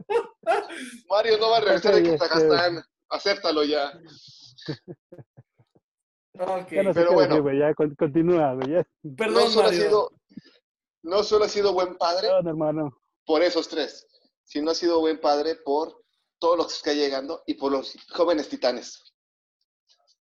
[1.09, 3.93] Mario no va a regresar de Ok, este- Kazajstán, acéptalo ya.
[6.39, 7.43] Ya no sé Pero qué bueno.
[7.43, 8.59] decir, ya con- continúa.
[8.67, 8.87] Ya.
[9.17, 10.11] perdón, No solo, ha sido,
[11.03, 12.99] no solo ha sido buen padre Perdón, hermano.
[13.27, 14.07] por esos tres,
[14.45, 16.03] sino ha sido buen padre por
[16.39, 19.13] todos los que está llegando y por los jóvenes titanes.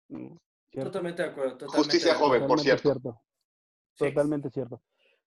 [0.09, 0.35] Mm,
[0.71, 0.91] cierto.
[0.91, 1.51] Totalmente de acuerdo.
[1.53, 2.33] totalmente Justicia de acuerdo.
[2.35, 3.21] joven, por cierto.
[3.95, 4.05] Sí.
[4.09, 4.81] Totalmente cierto.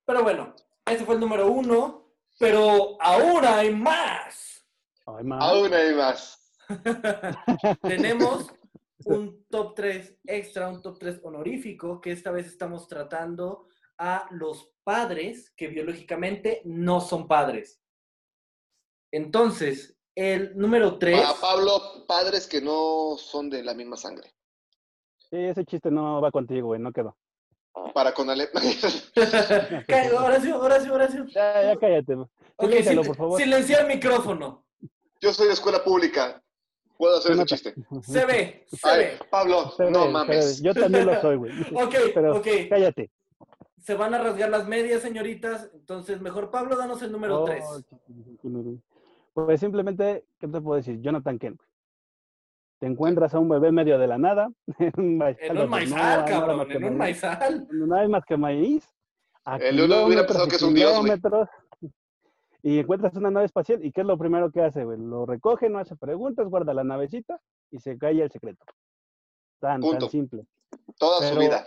[0.05, 2.05] Pero bueno, ese fue el número uno.
[2.39, 4.63] Pero ahora hay más.
[5.07, 5.39] Ay, ma.
[5.39, 6.53] Aún hay más.
[7.83, 8.47] Tenemos
[9.05, 13.69] un top 3 extra, un top 3 honorífico, que esta vez estamos tratando
[13.99, 17.81] a los padres que biológicamente no son padres.
[19.13, 21.21] Entonces, el número 3...
[21.21, 24.33] Para Pablo, padres que no son de la misma sangre.
[25.31, 27.17] Sí, ese chiste no va contigo, güey, no quedó.
[27.93, 28.49] Para con Ale.
[30.19, 31.27] Horacio, Horacio, Horacio.
[31.27, 32.15] Ya, ya cállate.
[32.15, 32.27] güey.
[32.57, 33.41] Ok, Siléncialo, sil- por favor.
[33.41, 34.65] silenciar el micrófono.
[35.21, 36.43] Yo soy de escuela pública.
[36.99, 37.75] Puedo hacer ese chiste.
[38.03, 39.19] Se ve, se Ay, ve.
[39.31, 40.63] Pablo, Se no ve, mames.
[40.63, 41.53] Yo también lo soy, güey.
[41.75, 42.47] Ok, Pero ok.
[42.71, 43.11] cállate.
[43.79, 45.71] Se van a rasgar las medias, señoritas.
[45.75, 47.65] Entonces, mejor Pablo, danos el número Oh, 3.
[49.35, 51.01] Pues simplemente, ¿qué te puedo decir?
[51.01, 51.61] Jonathan Kent.
[52.79, 54.49] Te encuentras a un bebé medio de la nada.
[54.79, 57.69] En un maizal, En un no cabrón, más que en un maíz, maizal.
[57.71, 58.85] No hay más que maíz.
[59.45, 61.13] A El uno hubiera pensado que es un dios, güey.
[62.69, 63.85] Y encuentras una nave espacial.
[63.85, 64.99] ¿Y qué es lo primero que hace, güey?
[64.99, 67.39] Lo recoge, no hace preguntas, guarda la navecita
[67.71, 68.65] y se cae el secreto.
[69.61, 69.99] Tan, Punto.
[69.99, 70.47] tan simple.
[70.99, 71.65] Toda su vida.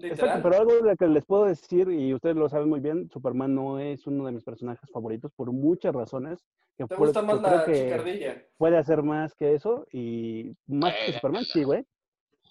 [0.00, 3.08] Exacto, pero algo de lo que les puedo decir, y ustedes lo saben muy bien,
[3.10, 6.44] Superman no es uno de mis personajes favoritos por muchas razones.
[6.76, 8.42] Que ¿Te por- gusta más la que chicardilla?
[8.58, 11.84] puede hacer más que eso, y más que Eh, Superman, sí, güey.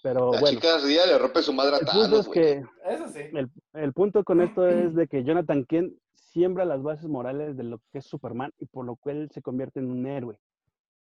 [0.02, 2.38] Pero La bueno, chica día le rompe su madre a Thanos, es güey.
[2.40, 3.20] que Eso sí.
[3.32, 5.94] el, el punto con esto es de que Jonathan Kent
[6.38, 9.80] siembra las bases morales de lo que es Superman y por lo cual se convierte
[9.80, 10.38] en un héroe.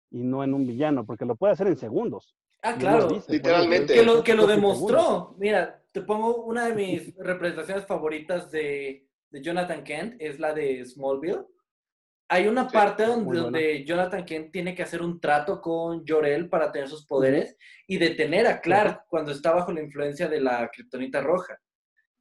[0.09, 2.33] y no en un villano, porque lo puede hacer en segundos.
[2.63, 3.07] Ah, claro.
[3.07, 3.93] lo dice, Literalmente.
[3.93, 5.35] Que lo, que lo demostró.
[5.37, 10.83] Mira, te pongo una de mis representaciones favoritas de, de Jonathan Kent, es la de
[10.85, 11.45] Smallville.
[12.29, 16.49] Hay una Sí, parte donde, donde Jonathan Kent tiene que hacer un trato con Jor-El
[16.49, 20.67] para tener sus poderes y detener a Clark cuando está bajo la influencia de la
[20.73, 21.57] kriptonita roja.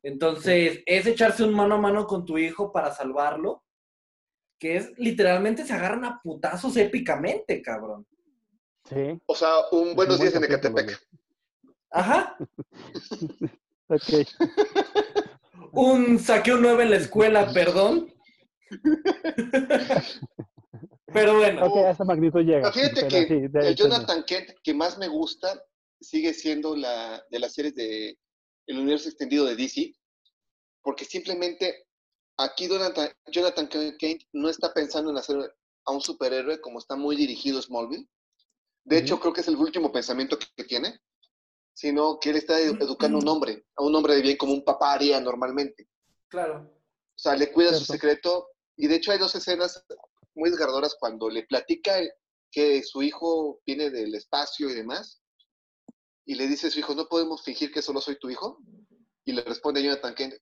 [0.06, 3.64] Entonces, es echarse un mano a mano con tu hijo para salvarlo,
[4.56, 8.06] que es literalmente se agarran a putazos épicamente, cabrón.
[8.88, 10.96] Sí, O sea, un buenos un buen días en Ecatepec.
[11.90, 12.36] Ajá.
[13.88, 14.28] ok.
[15.72, 18.14] Un saqué un 9 en la escuela, perdón.
[21.06, 22.70] Pero bueno, Ok, a esa magnitud llega.
[22.70, 25.60] Pero fíjate pero que sí, el Jonathan Kent que más me gusta
[26.00, 28.16] sigue siendo la de las series de
[28.66, 29.94] el universo extendido de DC,
[30.82, 31.86] porque simplemente
[32.38, 35.36] aquí Jonathan, Jonathan Kent no está pensando en hacer
[35.84, 38.08] a un superhéroe como está muy dirigido Smallville.
[38.84, 41.00] De hecho, creo que es el último pensamiento que, que tiene,
[41.74, 44.52] sino que él está edu- educando a un hombre, a un hombre de bien como
[44.52, 45.88] un papá haría normalmente.
[46.28, 46.72] claro.
[47.14, 48.48] O sea, le cuida su secreto.
[48.76, 49.82] Y de hecho hay dos escenas
[50.34, 51.94] muy desgarradoras cuando le platica
[52.52, 55.22] que su hijo viene del espacio y demás.
[56.26, 58.58] Y le dice a su hijo, no podemos fingir que solo soy tu hijo.
[59.24, 60.34] Y le responde Jonathan Kent,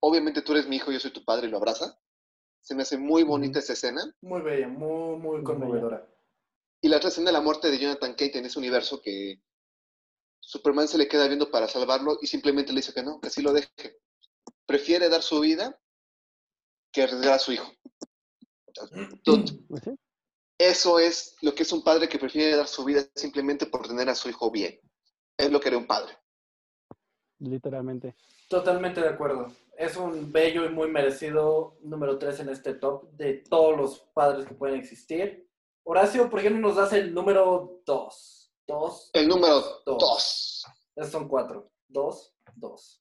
[0.00, 1.98] obviamente tú eres mi hijo, yo soy tu padre, y lo abraza.
[2.60, 4.02] Se me hace muy bonita esa escena.
[4.20, 6.06] Muy bella, muy, muy conmovedora.
[6.80, 9.42] Y la otra escena de la muerte de Jonathan Kent en ese universo que
[10.40, 13.42] Superman se le queda viendo para salvarlo y simplemente le dice que no, que así
[13.42, 13.98] lo deje.
[14.66, 15.80] Prefiere dar su vida
[16.92, 17.72] que arriesgar a su hijo.
[18.92, 19.82] Entonces, pues
[20.58, 24.08] Eso es lo que es un padre que prefiere dar su vida simplemente por tener
[24.08, 24.80] a su hijo bien.
[25.36, 26.12] Es lo que era un padre.
[27.38, 28.16] literalmente.
[28.48, 29.52] Totalmente de acuerdo.
[29.76, 34.46] Es un bello y muy merecido número 3 en este top de todos los padres
[34.46, 35.46] que pueden existir.
[35.84, 38.52] Horacio, ¿por qué no nos das el número 2?
[38.68, 39.10] 2.
[39.12, 39.98] El número Dos.
[39.98, 40.64] dos.
[40.96, 41.70] Esos son cuatro.
[41.88, 42.98] 2, 2.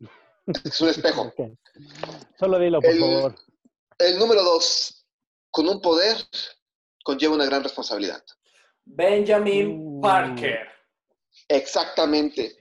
[0.66, 1.32] Es un espejo.
[2.40, 3.36] Solo dilo, por El- favor.
[3.98, 5.08] El número dos,
[5.50, 6.18] con un poder,
[7.06, 8.22] conlleva una gran responsabilidad.
[8.84, 10.02] Benjamin Uh.
[10.02, 10.68] Parker.
[11.48, 12.56] Exactamente.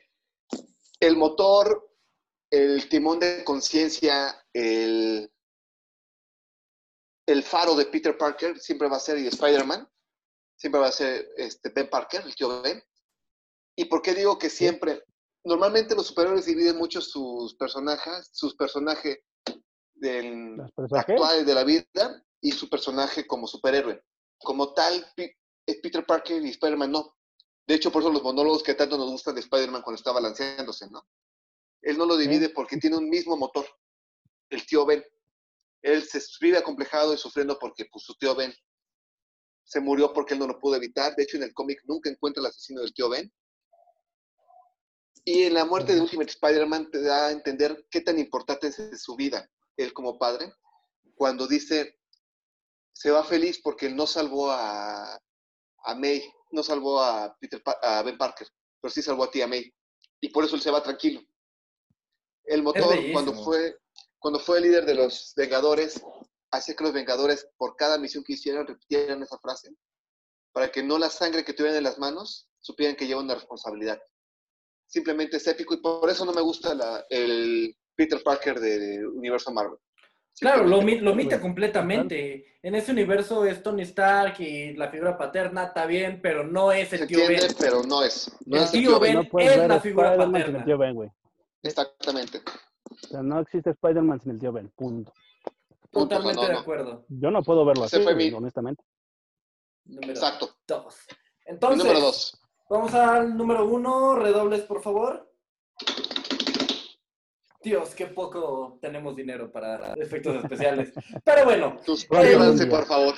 [1.00, 1.90] El motor,
[2.50, 5.30] el timón de conciencia, el,
[7.26, 9.88] el faro de Peter Parker siempre va a ser y Spider-Man,
[10.56, 12.82] siempre va a ser este Ben Parker, el tío Ben.
[13.76, 15.02] ¿Y por qué digo que siempre?
[15.44, 19.18] Normalmente los superhéroes dividen mucho sus personajes, sus personajes
[19.94, 21.10] del ¿Los personajes?
[21.10, 24.02] actual de la vida y su personaje como superhéroe.
[24.38, 25.34] Como tal, eh,
[25.82, 27.14] Peter Parker y Spider-Man no.
[27.66, 30.90] De hecho, por eso los monólogos que tanto nos gustan de Spider-Man cuando está balanceándose,
[30.90, 31.06] ¿no?
[31.80, 33.66] Él no lo divide porque tiene un mismo motor,
[34.50, 35.04] el tío Ben.
[35.82, 38.54] Él se vive acomplejado y sufriendo porque pues, su tío Ben
[39.64, 41.14] se murió porque él no lo pudo evitar.
[41.14, 43.32] De hecho, en el cómic nunca encuentra el asesino del tío Ben.
[45.24, 49.02] Y en la muerte de Ultimate Spider-Man te da a entender qué tan importante es
[49.02, 50.52] su vida, él como padre,
[51.14, 51.98] cuando dice,
[52.92, 55.18] se va feliz porque él no salvó a,
[55.84, 58.48] a May, no salvó a, Peter, Pa- a Ben Parker,
[58.80, 59.72] pero sí salvó a tía May.
[60.20, 61.20] Y por eso él se va tranquilo.
[62.44, 63.78] El motor, cuando fue,
[64.18, 66.02] cuando fue el líder de los Vengadores,
[66.50, 69.74] hacía que los Vengadores, por cada misión que hicieran, repitieran esa frase,
[70.52, 74.00] para que no la sangre que tuvieran en las manos supieran que llevan una responsabilidad.
[74.86, 79.50] Simplemente es épico y por eso no me gusta la- el Peter Parker de Universo
[79.52, 79.78] Marvel.
[80.40, 82.46] Claro, lo, lo omite Bueno, completamente.
[82.62, 86.88] En ese universo es Tony Stark y la figura paterna está bien, pero no es
[86.88, 87.56] se el tío entiende, Ben.
[87.58, 88.34] pero no es.
[88.46, 89.14] No El es el tío tío Ben.
[89.18, 89.28] Ben.
[89.32, 90.58] no es ver la a figura paterna.
[90.58, 91.10] el tío Ben, güey.
[91.62, 92.42] Exactamente.
[92.90, 95.12] O sea, no existe Spider-Man sin el tío Ben, punto.
[95.90, 97.04] Punto, Totalmente no, de acuerdo.
[97.08, 98.82] Yo no puedo verlo así, fue mi- honestamente.
[99.84, 100.50] Número Exacto.
[100.66, 100.96] dos.
[101.46, 102.40] Entonces, número dos.
[102.68, 104.16] vamos al número uno.
[104.16, 105.30] Redobles, por favor.
[107.64, 110.92] Dios, qué poco tenemos dinero para efectos especiales.
[111.24, 113.14] Pero bueno, Suscríbanse, por favor.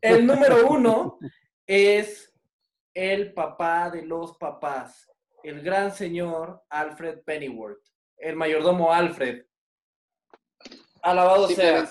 [0.00, 1.18] el número uno
[1.66, 2.32] es
[2.94, 5.08] el papá de los papás,
[5.44, 7.82] el gran señor Alfred Pennyworth,
[8.16, 9.44] el mayordomo Alfred.
[11.02, 11.88] Alabado sea.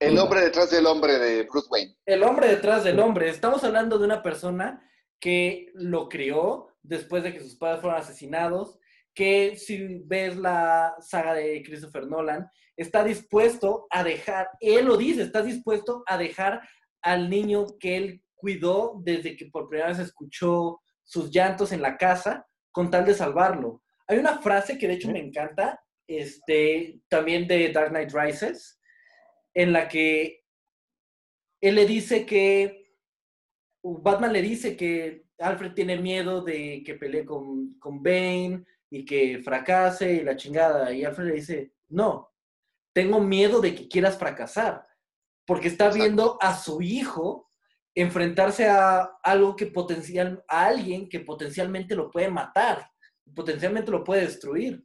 [0.00, 1.96] El hombre detrás del hombre de Bruce Wayne.
[2.06, 3.28] El hombre detrás del hombre.
[3.28, 4.82] Estamos hablando de una persona
[5.20, 8.79] que lo crió después de que sus padres fueron asesinados,
[9.20, 15.24] que si ves la saga de Christopher Nolan, está dispuesto a dejar, él lo dice,
[15.24, 16.66] está dispuesto a dejar
[17.02, 21.98] al niño que él cuidó desde que por primera vez escuchó sus llantos en la
[21.98, 23.82] casa con tal de salvarlo.
[24.06, 28.80] Hay una frase que de hecho me encanta, este, también de Dark Knight Rises,
[29.52, 30.40] en la que
[31.60, 32.94] él le dice que
[33.82, 39.40] Batman le dice que Alfred tiene miedo de que pelee con, con Bane y que
[39.42, 40.92] fracase y la chingada.
[40.92, 42.32] Y Alfred le dice, no,
[42.92, 44.86] tengo miedo de que quieras fracasar,
[45.46, 46.04] porque está Exacto.
[46.04, 47.50] viendo a su hijo
[47.94, 52.90] enfrentarse a algo que potencial, a alguien que potencialmente lo puede matar,
[53.34, 54.84] potencialmente lo puede destruir.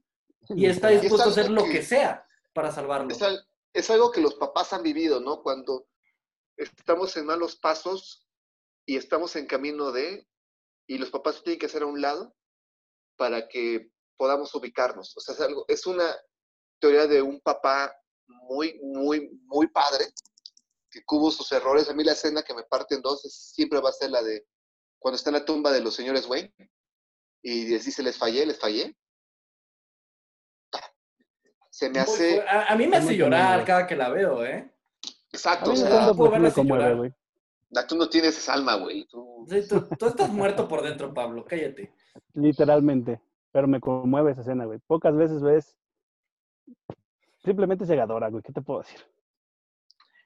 [0.49, 3.09] Y está es dispuesto a hacer lo que- que sea para salvarlo.
[3.11, 3.43] Es, al-
[3.73, 5.41] es algo que los papás han vivido, ¿no?
[5.41, 5.87] Cuando
[6.57, 8.27] estamos en malos pasos
[8.85, 10.27] y estamos en camino de,
[10.87, 12.35] y los papás tienen que hacer a un lado
[13.17, 15.15] para que podamos ubicarnos.
[15.17, 16.15] O sea, es algo, es una
[16.79, 17.93] teoría de un papá
[18.27, 20.05] muy, muy, muy padre,
[20.89, 21.89] que cubo sus errores.
[21.89, 24.21] A mí la escena que me parte en dos es- siempre va a ser la
[24.23, 24.45] de
[24.99, 26.53] cuando está en la tumba de los señores Wayne
[27.43, 28.95] y les dice, les fallé, les fallé.
[31.69, 32.35] Se me Muy hace...
[32.41, 34.71] fu- a, a mí me hace llorar cada que la veo, ¿eh?
[35.31, 36.97] Exacto, mí o me sea, encanta puedo verla me sin conmueve, llorar.
[36.97, 37.13] güey.
[37.89, 39.05] Tú no tienes esa alma, güey.
[39.07, 39.45] Tú...
[39.49, 41.93] Sí, tú, tú estás muerto por dentro, Pablo, cállate.
[42.33, 43.19] Literalmente.
[43.55, 44.79] Pero me conmueve esa escena, güey.
[44.85, 45.77] Pocas veces ves.
[47.41, 48.43] Simplemente cegadora, güey.
[48.43, 48.99] ¿Qué te puedo decir?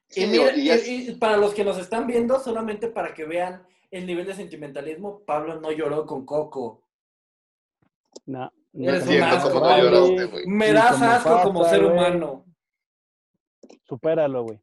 [0.08, 3.14] Sí, y, mira, y es- y- y para los que nos están viendo, solamente para
[3.14, 6.82] que vean el nivel de sentimentalismo, Pablo no lloró con Coco.
[8.26, 8.50] No.
[8.74, 10.46] Eres como un asco, lloraste, güey.
[10.48, 11.92] Me das como asco como ser güey.
[11.92, 12.44] humano.
[13.84, 14.60] Supéralo, güey.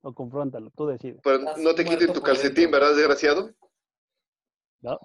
[0.00, 0.70] O confróntalo.
[0.70, 1.20] Tú decides.
[1.22, 2.70] Pero no te quiten tu calcetín.
[2.70, 3.50] ¿verdad, desgraciado?
[4.80, 4.98] ¿No?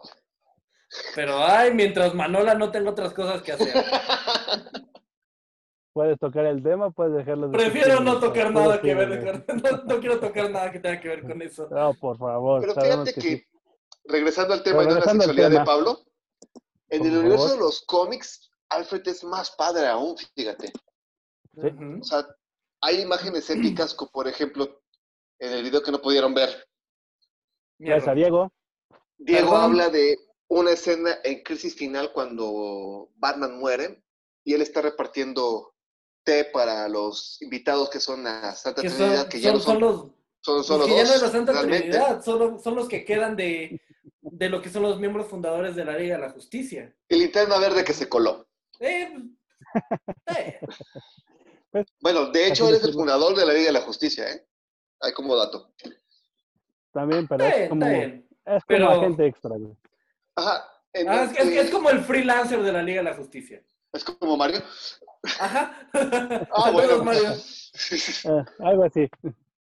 [1.16, 3.74] Pero ay, mientras Manola no tengo otras cosas que hacer.
[5.94, 7.50] Puedes tocar el tema, puedes dejarlo.
[7.50, 11.00] de Prefiero no tocar nada que ver con, no, no quiero tocar nada que tenga
[11.00, 11.68] que ver con eso.
[11.70, 12.62] No, por favor.
[12.62, 13.44] Pero fíjate que, sí.
[14.06, 15.64] regresando al tema Pero de la sexualidad de.
[15.64, 16.00] Pablo,
[16.90, 20.74] en Por el universo de los cómics, Alfred es más padre aún, fíjate.
[21.62, 21.68] Sí.
[22.02, 22.26] O sea,
[22.82, 24.82] hay imágenes épicas, como por ejemplo,
[25.38, 26.50] en el video que no pudieron ver,
[27.78, 28.16] Gracias a.
[28.16, 28.52] Diego.
[29.18, 29.64] Diego Perdón.
[29.64, 30.18] habla de
[30.50, 34.04] una escena en Crisis Final cuando Batman muere
[34.44, 35.74] y él está repartiendo
[36.24, 39.62] té para los invitados que son a Santa Que Trinidad, son, que ya son, no
[39.62, 39.98] son, son los,
[40.42, 41.10] son pues solo que ya dos.
[41.10, 41.90] no es la Santa realmente.
[41.90, 43.82] Trinidad, son, son los que quedan de,
[44.22, 46.96] de lo que son los miembros fundadores de la Liga de la Justicia.
[47.10, 48.48] Y linterna verde que se coló.
[48.80, 49.12] Eh,
[50.28, 50.60] eh,
[52.02, 54.46] Bueno, de hecho, él es el fundador de la Liga de la Justicia, ¿eh?
[55.02, 55.74] Ahí como dato.
[56.94, 58.28] También, pero está es bien, como, está bien.
[58.46, 59.76] es como Pero- agente extra, güey.
[60.36, 60.64] Ajá.
[60.94, 63.16] en Ah, el es, es- que- es como el freelancer de la Liga de la
[63.16, 63.64] Justicia.
[63.94, 64.62] es como Mario.
[65.40, 65.88] Ajá.
[66.52, 67.04] Ah, bueno.
[67.04, 67.30] Mario.
[68.26, 69.10] Ah, algo así.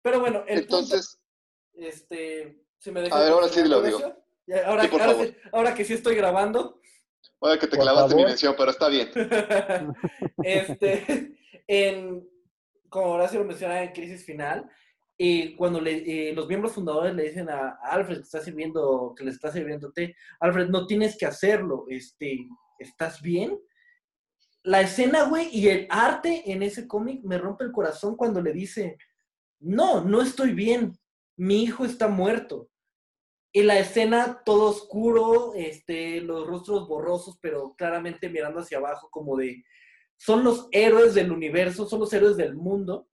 [0.03, 1.21] Pero bueno, el Entonces,
[1.73, 3.99] punto, este, si me dejas A ver, ahora sí lo digo.
[4.66, 5.27] ahora, Sí, por ahora favor.
[5.27, 6.81] sí- ahora que sí estoy grabando,
[7.39, 9.11] oye que te Por clavaste mi mención, pero está bien.
[10.43, 11.37] este,
[11.68, 12.29] en,
[12.89, 14.68] como Horacio lo mencionaba en Crisis Final,
[15.23, 19.14] y cuando le- eh, los miembros fundadores le dicen a, a Alfred que está sirviendo,
[19.14, 22.49] que le está sirviendo té, Alfred, no tienes que hacerlo, este,
[22.79, 23.61] ¿estás bien?
[24.62, 28.55] La escena, güey, y el arte en ese cómic me rompe el corazón cuando le
[28.55, 28.97] dice,
[29.59, 30.99] no, no estoy bien,
[31.37, 32.71] mi hijo está muerto.
[33.53, 39.37] Y la escena todo oscuro, este, los rostros borrosos, pero claramente mirando hacia abajo como
[39.37, 39.62] de,
[40.16, 43.10] son los héroes del universo, son los héroes del mundo,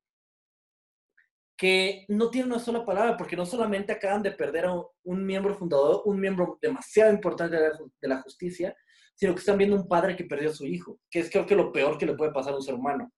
[1.57, 5.55] que no tienen una sola palabra, porque no solamente acaban de perder a un miembro
[5.55, 8.77] fundador, un miembro demasiado importante de la, justicia,
[9.15, 11.55] sino que están viendo un padre que perdió a su hijo, que es creo que
[11.55, 13.11] lo peor que le puede pasar a un ser humano.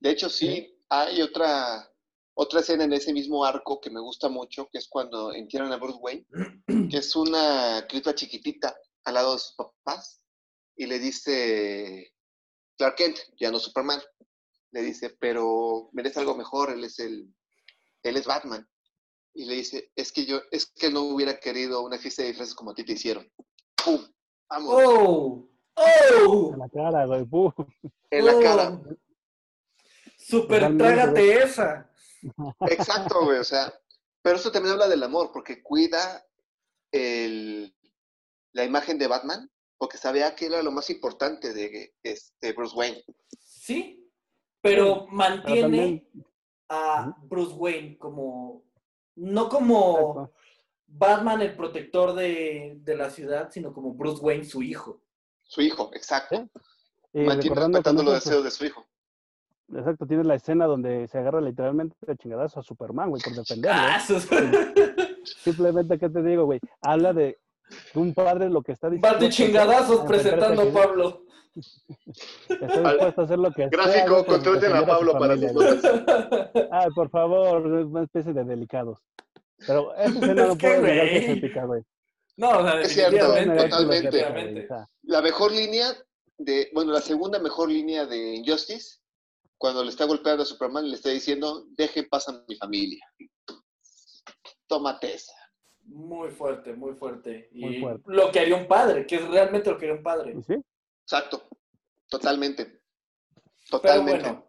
[0.00, 1.88] De hecho, sí, hay otra,
[2.34, 5.76] otra escena en ese mismo arco que me gusta mucho, que es cuando entierran a
[5.76, 6.26] Bruce Wayne,
[6.90, 10.20] que es una criatura chiquitita al lado de sus papás,
[10.76, 12.12] y le dice
[12.76, 14.00] Clark Kent, ya no Superman,
[14.72, 17.32] le dice, pero merece algo mejor, él es el,
[18.02, 18.68] él es Batman.
[19.32, 22.54] Y le dice, es que yo, es que no hubiera querido una fiesta de disfraces
[22.54, 23.30] como a ti te hicieron.
[23.84, 24.04] ¡Pum!
[24.48, 25.48] Vamos, ¡Oh!
[25.74, 26.50] ¡Oh!
[26.52, 27.24] En la cara, güey.
[27.24, 27.54] ¡puf!
[28.10, 28.40] en la ¡Oh!
[28.40, 28.80] cara.
[30.16, 31.90] Super Totalmente, trágate esa.
[32.68, 33.72] Exacto, güey, o sea,
[34.22, 36.24] pero eso también habla del amor, porque cuida
[36.92, 37.74] el,
[38.52, 43.02] la imagen de Batman, porque sabía que era lo más importante de este Bruce Wayne.
[43.38, 44.10] Sí,
[44.60, 46.08] pero Pero mantiene también,
[46.70, 48.64] a Bruce Wayne como,
[49.16, 50.30] no como.
[50.92, 55.00] Batman el protector de, de la ciudad, sino como Bruce Wayne su hijo.
[55.42, 56.48] Su hijo, exacto.
[57.12, 58.86] Y Mantiene respetando los deseos de su hijo.
[59.72, 63.78] exacto, tienes la escena donde se agarra literalmente de chingadazo a Superman, güey, por defenderlo.
[63.80, 64.00] Ah,
[65.24, 66.58] Simplemente, ¿qué te digo, güey?
[66.82, 67.38] Habla de
[67.94, 71.24] un padre lo que está Bate a hacer chingadazos presentando a Pablo.
[72.48, 75.84] Está dispuesto a hacer lo que sea, Gráfico, por contraten a Pablo para familia, sus.
[76.70, 78.98] Ay, por favor, es una especie de delicados.
[79.66, 81.38] Pero esa escena no Es que, puedo negar que es güey.
[81.38, 81.82] épica, güey.
[82.36, 84.66] No, o sea, Es cierto, totalmente.
[84.66, 85.92] sea, La mejor línea
[86.38, 89.00] de, bueno, la segunda mejor línea de Injustice,
[89.58, 93.04] cuando le está golpeando a Superman y le está diciendo, deje a mi familia.
[94.66, 95.32] Tómate esa.
[95.84, 97.48] Muy fuerte, muy fuerte.
[97.52, 98.02] Y Muy fuerte.
[98.06, 100.34] lo que haría un padre, que es realmente lo que haría un padre.
[100.38, 100.54] ¿y sí?
[101.10, 101.42] Exacto.
[102.08, 102.64] Totalmente.
[102.64, 102.82] Pero
[103.68, 104.20] Totalmente.
[104.28, 104.46] bueno,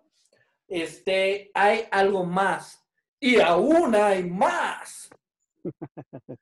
[0.67, 2.85] este, hay algo más.
[3.19, 5.09] Y aún hay más.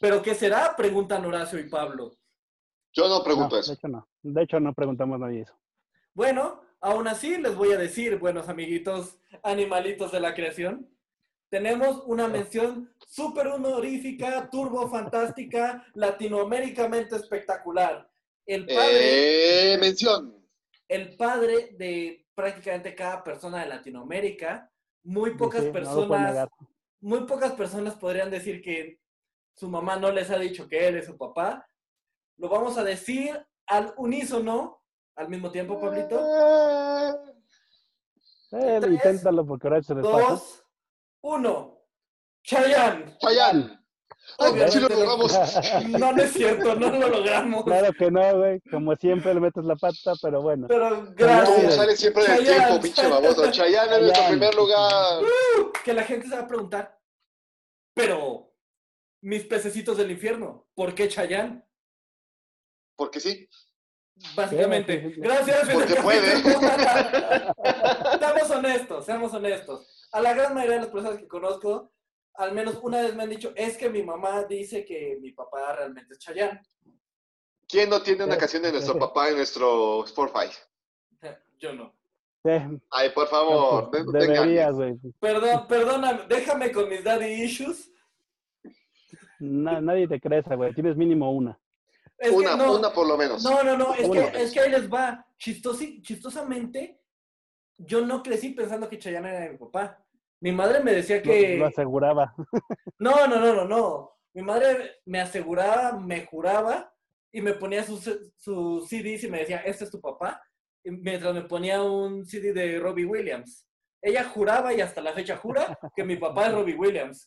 [0.00, 0.76] ¿Pero qué será?
[0.76, 2.16] Preguntan Horacio y Pablo.
[2.92, 3.72] Yo no No, pregunto de eso.
[3.72, 4.08] hecho no.
[4.22, 5.58] De hecho no preguntamos nadie eso.
[6.14, 10.88] Bueno, aún así les voy a decir, buenos amiguitos, animalitos de la creación,
[11.48, 18.08] tenemos una mención súper honorífica, turbo fantástica, latinoamericamente espectacular.
[18.46, 20.46] El padre, Eh, mención.
[20.88, 24.70] el padre de prácticamente cada persona de Latinoamérica.
[25.04, 26.48] Muy pocas sí, personas,
[27.00, 29.00] muy pocas personas podrían decir que
[29.54, 31.66] su mamá no les ha dicho que él es su papá.
[32.38, 34.82] Lo vamos a decir al unísono,
[35.14, 36.18] al mismo tiempo, Pablito.
[38.52, 40.28] Eh, Tres, inténtalo porque ahora se les pasa.
[40.30, 40.64] Dos,
[41.22, 41.80] uno.
[42.42, 43.16] Chayanne.
[43.18, 43.83] Chayanne.
[44.38, 45.38] Oh, sí lo logramos.
[45.98, 47.64] No, no es cierto, no lo logramos.
[47.64, 48.60] Claro que no, güey.
[48.70, 50.66] Como siempre le metes la pata, pero bueno.
[50.68, 51.74] Pero gracias.
[51.76, 52.66] sales siempre del Chayanne.
[52.66, 53.50] tiempo, pinche baboso.
[53.50, 55.22] Chayanne es nuestro primer lugar.
[55.84, 56.98] Que la gente se va a preguntar,
[57.94, 58.52] pero
[59.22, 61.62] mis pececitos del infierno, ¿por qué Chayanne?
[62.96, 63.48] Porque sí.
[64.36, 65.14] Básicamente.
[65.16, 65.68] Gracias.
[65.70, 66.42] Porque puede.
[68.18, 70.08] Seamos honestos, seamos honestos.
[70.12, 71.93] A la gran mayoría de las personas que conozco,
[72.34, 75.74] al menos una vez me han dicho, es que mi mamá dice que mi papá
[75.76, 76.60] realmente es Chayanne.
[77.68, 78.40] ¿Quién no tiene una Sí.
[78.40, 80.50] canción de nuestro papá en nuestro Spotify?
[81.58, 81.94] Yo no.
[82.44, 82.50] Sí,
[82.90, 83.88] Ay, por favor.
[83.90, 84.94] pues, no te deberías, güey.
[85.18, 87.90] Perdón, perdóname, déjame con mis daddy issues.
[89.38, 90.74] Na- nadie te cree esa, güey.
[90.74, 91.58] Tienes mínimo una.
[92.18, 93.42] Es Una, no, una por lo menos.
[93.42, 94.30] no, no, no, es Una.
[94.30, 95.26] que, es que ahí les va.
[95.38, 97.00] Chistosi- chistosamente,
[97.78, 100.03] yo no crecí pensando que Chayanne era mi papá.
[100.44, 101.56] Mi madre me decía que...
[101.56, 102.34] lo aseguraba.
[102.98, 104.10] No, no, no, no, no.
[104.34, 106.92] Mi madre me aseguraba, me juraba
[107.32, 108.02] y me ponía sus
[108.36, 110.42] su CDs y me decía, este es tu papá.
[110.84, 113.66] Y mientras me ponía un CD de Robbie Williams.
[114.02, 117.26] Ella juraba y hasta la fecha jura que mi papá es Robbie Williams.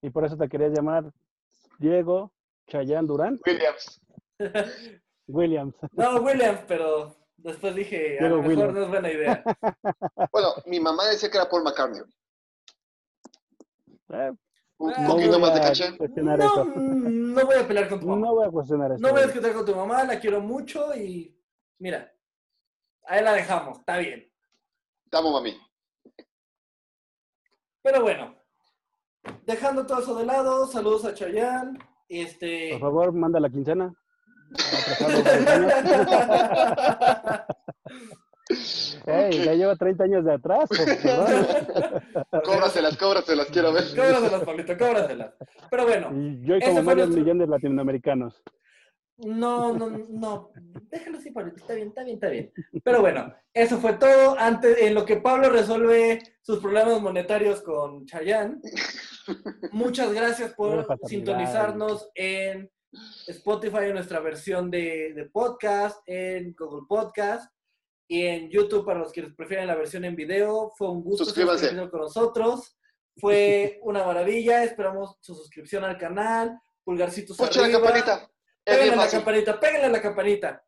[0.00, 1.10] Y por eso te querías llamar
[1.80, 2.32] Diego
[2.68, 4.00] Chayán Durán Williams.
[5.26, 5.74] Williams.
[5.90, 9.44] No, Williams, pero después dije, a lo mejor no es buena idea.
[10.32, 12.00] Bueno, mi mamá decía que era Paul McCartney.
[14.10, 14.32] Eh,
[14.78, 15.96] Un Ah, poquito más de caché.
[15.96, 16.64] cuestionar No, eso.
[16.64, 18.26] no voy a pelear con tu mamá.
[18.26, 19.00] No voy a cuestionar eso.
[19.00, 21.38] No voy a discutir con tu mamá, la quiero mucho y
[21.78, 22.12] mira,
[23.06, 24.28] ahí la dejamos, está bien.
[25.10, 25.56] Te amo, mami.
[27.82, 28.34] Pero bueno,
[29.44, 31.78] dejando todo eso de lado, saludos a Chayanne.
[32.08, 32.70] Este.
[32.72, 33.94] Por favor, manda la quincena.
[39.06, 40.68] Ey, ya lleva 30 años de atrás.
[42.44, 43.84] Cóbraselas, cóbraselas, quiero ver.
[43.96, 45.34] Cóbraselas, Pablito, cóbraselas.
[45.70, 48.42] Pero bueno, Y yo y como varios nuestro- millones latinoamericanos.
[49.18, 50.50] no, no, no.
[50.90, 52.52] Déjalo así, Pablito, está bien, está bien, está bien.
[52.84, 54.36] Pero bueno, eso fue todo.
[54.38, 58.58] Antes, en lo que Pablo resuelve sus problemas monetarios con Chayanne.
[59.72, 62.70] Muchas gracias por sintonizarnos en
[63.26, 67.50] Spotify, en nuestra versión de, de podcast, en Google Podcast
[68.06, 70.70] y en YouTube para los que prefieren la versión en video.
[70.76, 72.76] Fue un gusto estar con nosotros.
[73.16, 74.64] Fue una maravilla.
[74.64, 76.58] Esperamos su suscripción al canal.
[76.84, 77.80] Pulgarcitos Pucha la arriba.
[77.80, 78.30] campanita.
[78.64, 80.64] Es Péguenle la campanita, péguenle la campanita.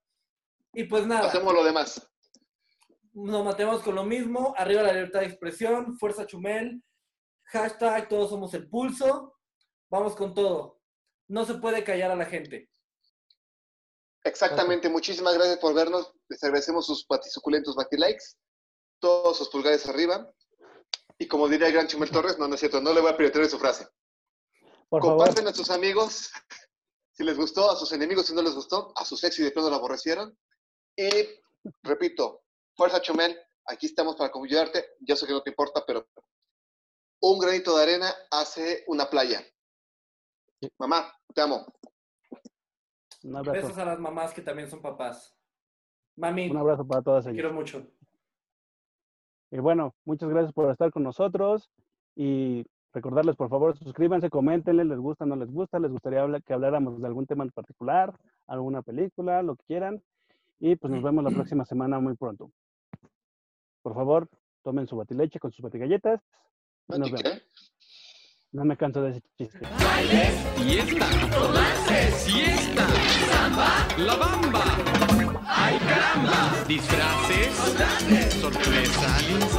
[0.75, 2.07] Y pues nada, Hacemos lo demás.
[3.15, 4.55] nos matemos con lo mismo.
[4.57, 6.83] Arriba la libertad de expresión, fuerza Chumel,
[7.45, 9.35] hashtag todos somos el pulso.
[9.89, 10.76] Vamos con todo.
[11.29, 12.69] No se puede callar a la gente.
[14.25, 14.89] Exactamente.
[14.89, 16.13] Muchísimas gracias por vernos.
[16.29, 18.25] Les agradecemos sus patisuculentos likes,
[19.01, 20.31] todos sus pulgares arriba.
[21.19, 23.17] Y como diría el gran Chumel Torres, no, no es cierto, no le voy a
[23.17, 23.87] piratear su frase.
[24.89, 26.31] Por favor, Comparten a sus amigos
[27.13, 29.51] si les gustó, a sus enemigos si no les gustó, a sus ex y de
[29.51, 30.37] plano lo aborrecieron.
[30.97, 31.09] Y
[31.83, 32.43] repito,
[32.75, 34.97] fuerza Chumel, aquí estamos para ayudarte.
[35.01, 36.07] Yo sé que no te importa, pero
[37.23, 39.45] un granito de arena hace una playa.
[40.79, 41.05] Mamá,
[41.35, 41.67] te amo.
[43.25, 43.53] un abrazo.
[43.69, 45.37] Besos a las mamás que también son papás.
[46.17, 47.43] Mami, Un abrazo para todas te ellas.
[47.43, 47.87] quiero mucho.
[49.51, 51.71] Y bueno, muchas gracias por estar con nosotros
[52.15, 57.01] y recordarles, por favor, suscríbanse, coméntenle, les gusta, no les gusta, les gustaría que habláramos
[57.01, 60.03] de algún tema en particular, alguna película, lo que quieran.
[60.59, 62.51] Y pues nos vemos la próxima semana muy pronto.
[63.83, 64.29] Por favor,
[64.63, 66.21] tomen su batileche con sus batigalletas
[66.89, 67.43] y nos vemos.
[68.57, 69.59] No me canso de ese chiste.
[70.57, 71.07] Fiesta,
[72.17, 72.87] siesta,
[73.99, 74.65] la bamba.
[75.47, 76.65] ¡Ay caramba!
[76.67, 77.55] Disfraces,
[78.41, 79.57] sorpresa al instante.